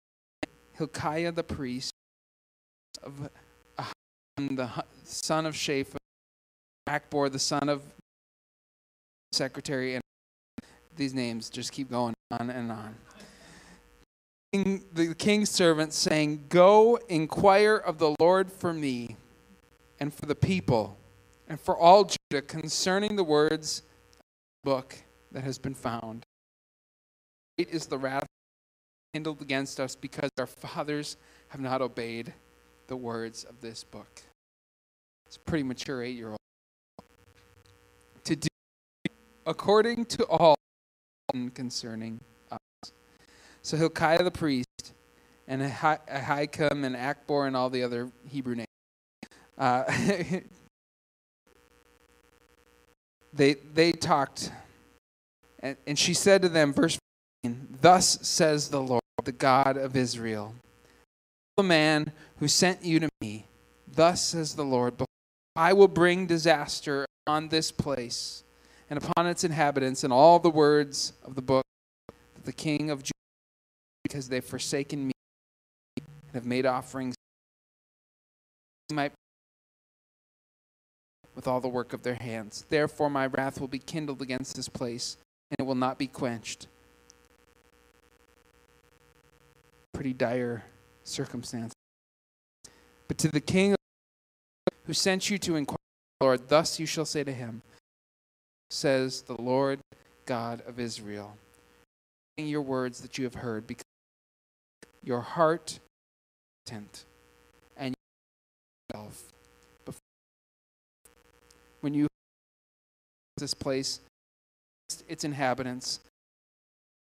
Hilkiah 0.74 1.32
the 1.32 1.44
priest 1.44 1.92
of 3.04 3.30
the 4.38 4.70
son 5.04 5.46
of 5.46 5.56
Shaphan, 5.56 5.98
Achbor 6.88 7.32
the 7.32 7.40
son 7.40 7.68
of 7.70 7.82
secretary, 9.32 9.96
and 9.96 10.04
these 10.96 11.14
names 11.14 11.50
just 11.50 11.72
keep 11.72 11.90
going 11.90 12.14
on 12.32 12.50
and 12.50 12.72
on. 12.72 12.96
The 14.94 15.14
king's 15.16 15.50
servant 15.50 15.94
saying, 15.94 16.46
Go 16.50 17.00
inquire 17.08 17.76
of 17.76 18.00
the 18.00 18.16
Lord 18.20 18.52
for 18.52 18.74
me 18.74 19.16
and 20.00 20.14
for 20.14 20.26
the 20.26 20.36
people 20.36 20.98
and 21.48 21.60
for 21.60 21.78
all 21.78 22.04
Judah 22.04 22.42
concerning 22.42 23.16
the 23.16 23.24
words 23.24 23.84
of 24.20 24.24
the 24.64 24.70
book 24.70 24.96
that 25.32 25.44
has 25.44 25.58
been 25.58 25.76
found. 25.76 26.24
Great 27.58 27.70
is 27.70 27.88
the 27.88 27.98
wrath 27.98 28.26
kindled 29.14 29.42
against 29.42 29.80
us 29.80 29.96
because 29.96 30.30
our 30.38 30.48
fathers 30.48 31.18
have 31.50 31.62
not 31.62 31.82
obeyed 31.82 32.34
the 32.88 32.96
words 32.96 33.44
of 33.44 33.60
this 33.62 33.84
book. 33.84 34.22
It's 35.28 35.36
a 35.36 35.40
pretty 35.40 35.64
mature 35.64 36.04
eight 36.04 36.16
year 36.16 36.30
old. 36.30 36.40
To 38.26 38.36
do 38.36 38.48
according 39.50 40.06
to 40.06 40.24
all 40.26 40.56
concerning 41.56 42.22
us. 42.52 42.60
So 43.64 43.76
Hilkiah 43.78 44.24
the 44.24 44.32
priest 44.32 44.94
and 45.48 45.64
Ahikam 45.64 46.86
and 46.86 46.96
Achbor 46.96 47.48
and 47.48 47.58
all 47.58 47.72
the 47.72 47.82
other 47.84 48.12
Hebrew 48.28 48.56
names. 48.56 48.68
Uh, 49.58 49.84
they 53.34 53.56
they 53.74 53.92
talked, 53.92 54.52
and, 55.62 55.76
and 55.88 55.98
she 55.98 56.14
said 56.14 56.44
to 56.44 56.50
them, 56.50 56.72
verse 56.72 57.00
15, 57.44 57.80
Thus 57.82 58.20
says 58.22 58.70
the 58.70 58.82
Lord, 58.82 59.02
the 59.24 59.32
God 59.32 59.78
of 59.78 59.98
Israel, 59.98 60.54
the 61.58 61.64
man 61.64 62.12
who 62.38 62.48
sent 62.48 62.86
you 62.86 63.00
to 63.00 63.10
me. 63.20 63.46
Thus 63.92 64.24
says 64.24 64.56
the 64.56 64.64
Lord, 64.64 64.94
I 65.56 65.74
will 65.74 65.88
bring 65.88 66.28
disaster 66.28 67.08
on 67.26 67.50
this 67.50 67.72
place 67.72 68.44
and 68.90 68.98
upon 68.98 69.28
its 69.28 69.44
inhabitants 69.44 70.04
and 70.04 70.12
all 70.12 70.40
the 70.40 70.50
words 70.50 71.14
of 71.24 71.36
the 71.36 71.42
book 71.42 71.66
that 72.36 72.46
the 72.46 72.54
king 72.54 72.90
of 72.90 73.04
Judah, 73.04 73.12
because 74.04 74.30
they've 74.30 74.44
forsaken 74.44 75.08
me 75.08 75.14
and 75.98 76.34
have 76.34 76.46
made 76.46 76.66
offerings 76.66 77.16
might 78.92 79.12
with 81.36 81.48
all 81.48 81.62
the 81.62 81.68
work 81.68 81.94
of 81.94 82.02
their 82.02 82.16
hands. 82.16 82.66
Therefore 82.70 83.10
my 83.10 83.28
wrath 83.28 83.60
will 83.60 83.68
be 83.68 83.80
kindled 83.80 84.22
against 84.22 84.56
this 84.56 84.68
place, 84.68 85.18
and 85.52 85.60
it 85.60 85.68
will 85.68 85.76
not 85.76 86.00
be 86.00 86.08
quenched. 86.08 86.68
Pretty 89.94 90.14
dire 90.14 90.64
circumstance. 91.04 91.74
But 93.08 93.18
to 93.20 93.28
the 93.28 93.42
king 93.42 93.76
who 94.86 94.94
sent 94.94 95.30
you 95.30 95.38
to 95.40 95.56
inquire, 95.56 95.78
Lord, 96.20 96.50
thus 96.50 96.80
you 96.80 96.86
shall 96.86 97.06
say 97.06 97.24
to 97.24 97.32
him, 97.32 97.62
says 98.70 99.22
the 99.22 99.40
Lord 99.42 99.80
God 100.26 100.62
of 100.68 100.80
Israel. 100.80 101.36
Your 102.38 102.62
words 102.62 103.02
that 103.02 103.18
you 103.18 103.26
have 103.26 103.36
heard, 103.36 103.68
because 103.68 103.84
your 105.04 105.22
heart 105.22 105.80
tent 106.66 107.06
and 107.78 107.96
yourself 108.94 109.24
when 111.82 111.94
you 111.94 112.08
this 113.38 113.54
place 113.54 114.02
its 115.08 115.24
inhabitants 115.24 116.00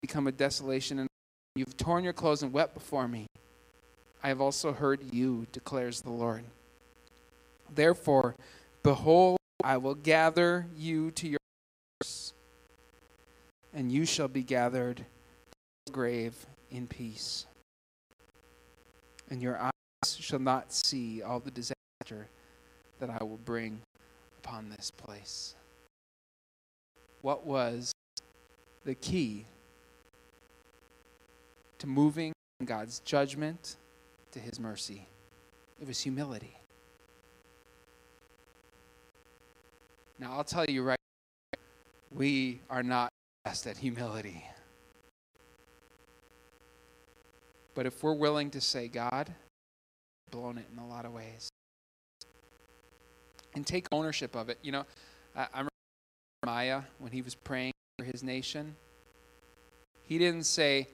become 0.01 0.27
a 0.27 0.31
desolation 0.31 0.99
and 0.99 1.09
you've 1.55 1.75
torn 1.75 2.03
your 2.03 2.13
clothes 2.13 2.43
and 2.43 2.53
wept 2.53 2.73
before 2.73 3.07
me 3.07 3.25
i 4.23 4.27
have 4.27 4.39
also 4.39 4.71
heard 4.71 5.01
you 5.11 5.47
declares 5.51 6.01
the 6.01 6.11
lord 6.11 6.43
therefore 7.73 8.35
behold 8.83 9.37
i 9.63 9.75
will 9.75 9.95
gather 9.95 10.67
you 10.77 11.09
to 11.11 11.27
your 11.27 11.39
and 13.77 13.91
you 13.91 14.05
shall 14.05 14.27
be 14.27 14.41
gathered 14.41 14.97
to 14.97 15.03
the 15.85 15.91
grave 15.91 16.33
in 16.71 16.87
peace. 16.87 17.45
And 19.29 19.39
your 19.39 19.55
eyes 19.59 20.17
shall 20.19 20.39
not 20.39 20.73
see 20.73 21.21
all 21.21 21.39
the 21.39 21.51
disaster 21.51 22.27
that 22.99 23.11
I 23.11 23.23
will 23.23 23.39
bring 23.45 23.79
upon 24.39 24.71
this 24.71 24.89
place. 24.89 25.53
What 27.21 27.45
was 27.45 27.91
the 28.83 28.95
key 28.95 29.45
to 31.77 31.85
moving 31.85 32.33
God's 32.65 32.99
judgment 33.01 33.75
to 34.31 34.39
his 34.39 34.59
mercy? 34.59 35.05
It 35.79 35.87
was 35.87 36.01
humility. 36.01 36.57
Now, 40.17 40.31
I'll 40.31 40.43
tell 40.43 40.65
you 40.65 40.81
right 40.81 40.97
we 42.11 42.61
are 42.71 42.81
not 42.81 43.11
best 43.47 43.65
at 43.65 43.77
humility. 43.77 44.43
But 47.75 47.85
if 47.85 48.03
we're 48.03 48.11
willing 48.11 48.49
to 48.49 48.59
say, 48.59 48.89
God, 48.89 49.33
blown 50.31 50.57
it 50.57 50.65
in 50.73 50.79
a 50.79 50.85
lot 50.85 51.05
of 51.05 51.13
ways. 51.13 51.47
And 53.55 53.65
take 53.65 53.87
ownership 53.93 54.35
of 54.35 54.49
it. 54.49 54.57
You 54.63 54.73
know, 54.73 54.85
I, 55.33 55.43
I 55.43 55.57
remember 55.59 55.71
Jeremiah 56.43 56.81
when 56.99 57.13
he 57.13 57.21
was 57.21 57.35
praying 57.35 57.71
for 57.97 58.03
his 58.03 58.21
nation. 58.21 58.75
He 60.03 60.17
didn't 60.17 60.43
say, 60.43 60.89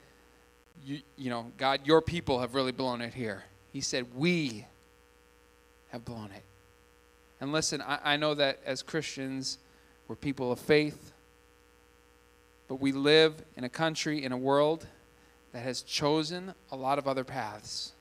you, 0.84 1.00
you 1.16 1.30
know, 1.30 1.50
God, 1.56 1.80
your 1.84 2.00
people 2.02 2.38
have 2.38 2.54
really 2.54 2.70
blown 2.70 3.00
it 3.00 3.14
here. 3.14 3.42
He 3.72 3.80
said, 3.80 4.06
we 4.14 4.64
have 5.90 6.04
blown 6.04 6.30
it. 6.30 6.44
And 7.40 7.50
listen, 7.50 7.82
I, 7.82 7.98
I 8.04 8.16
know 8.16 8.34
that 8.34 8.60
as 8.64 8.80
Christians, 8.80 9.58
we're 10.06 10.14
people 10.14 10.52
of 10.52 10.60
faith, 10.60 11.13
but 12.68 12.76
we 12.76 12.92
live 12.92 13.44
in 13.56 13.64
a 13.64 13.68
country, 13.68 14.22
in 14.22 14.32
a 14.32 14.36
world 14.36 14.86
that 15.52 15.62
has 15.62 15.82
chosen 15.82 16.54
a 16.70 16.76
lot 16.76 16.98
of 16.98 17.08
other 17.08 17.24
paths. 17.24 17.93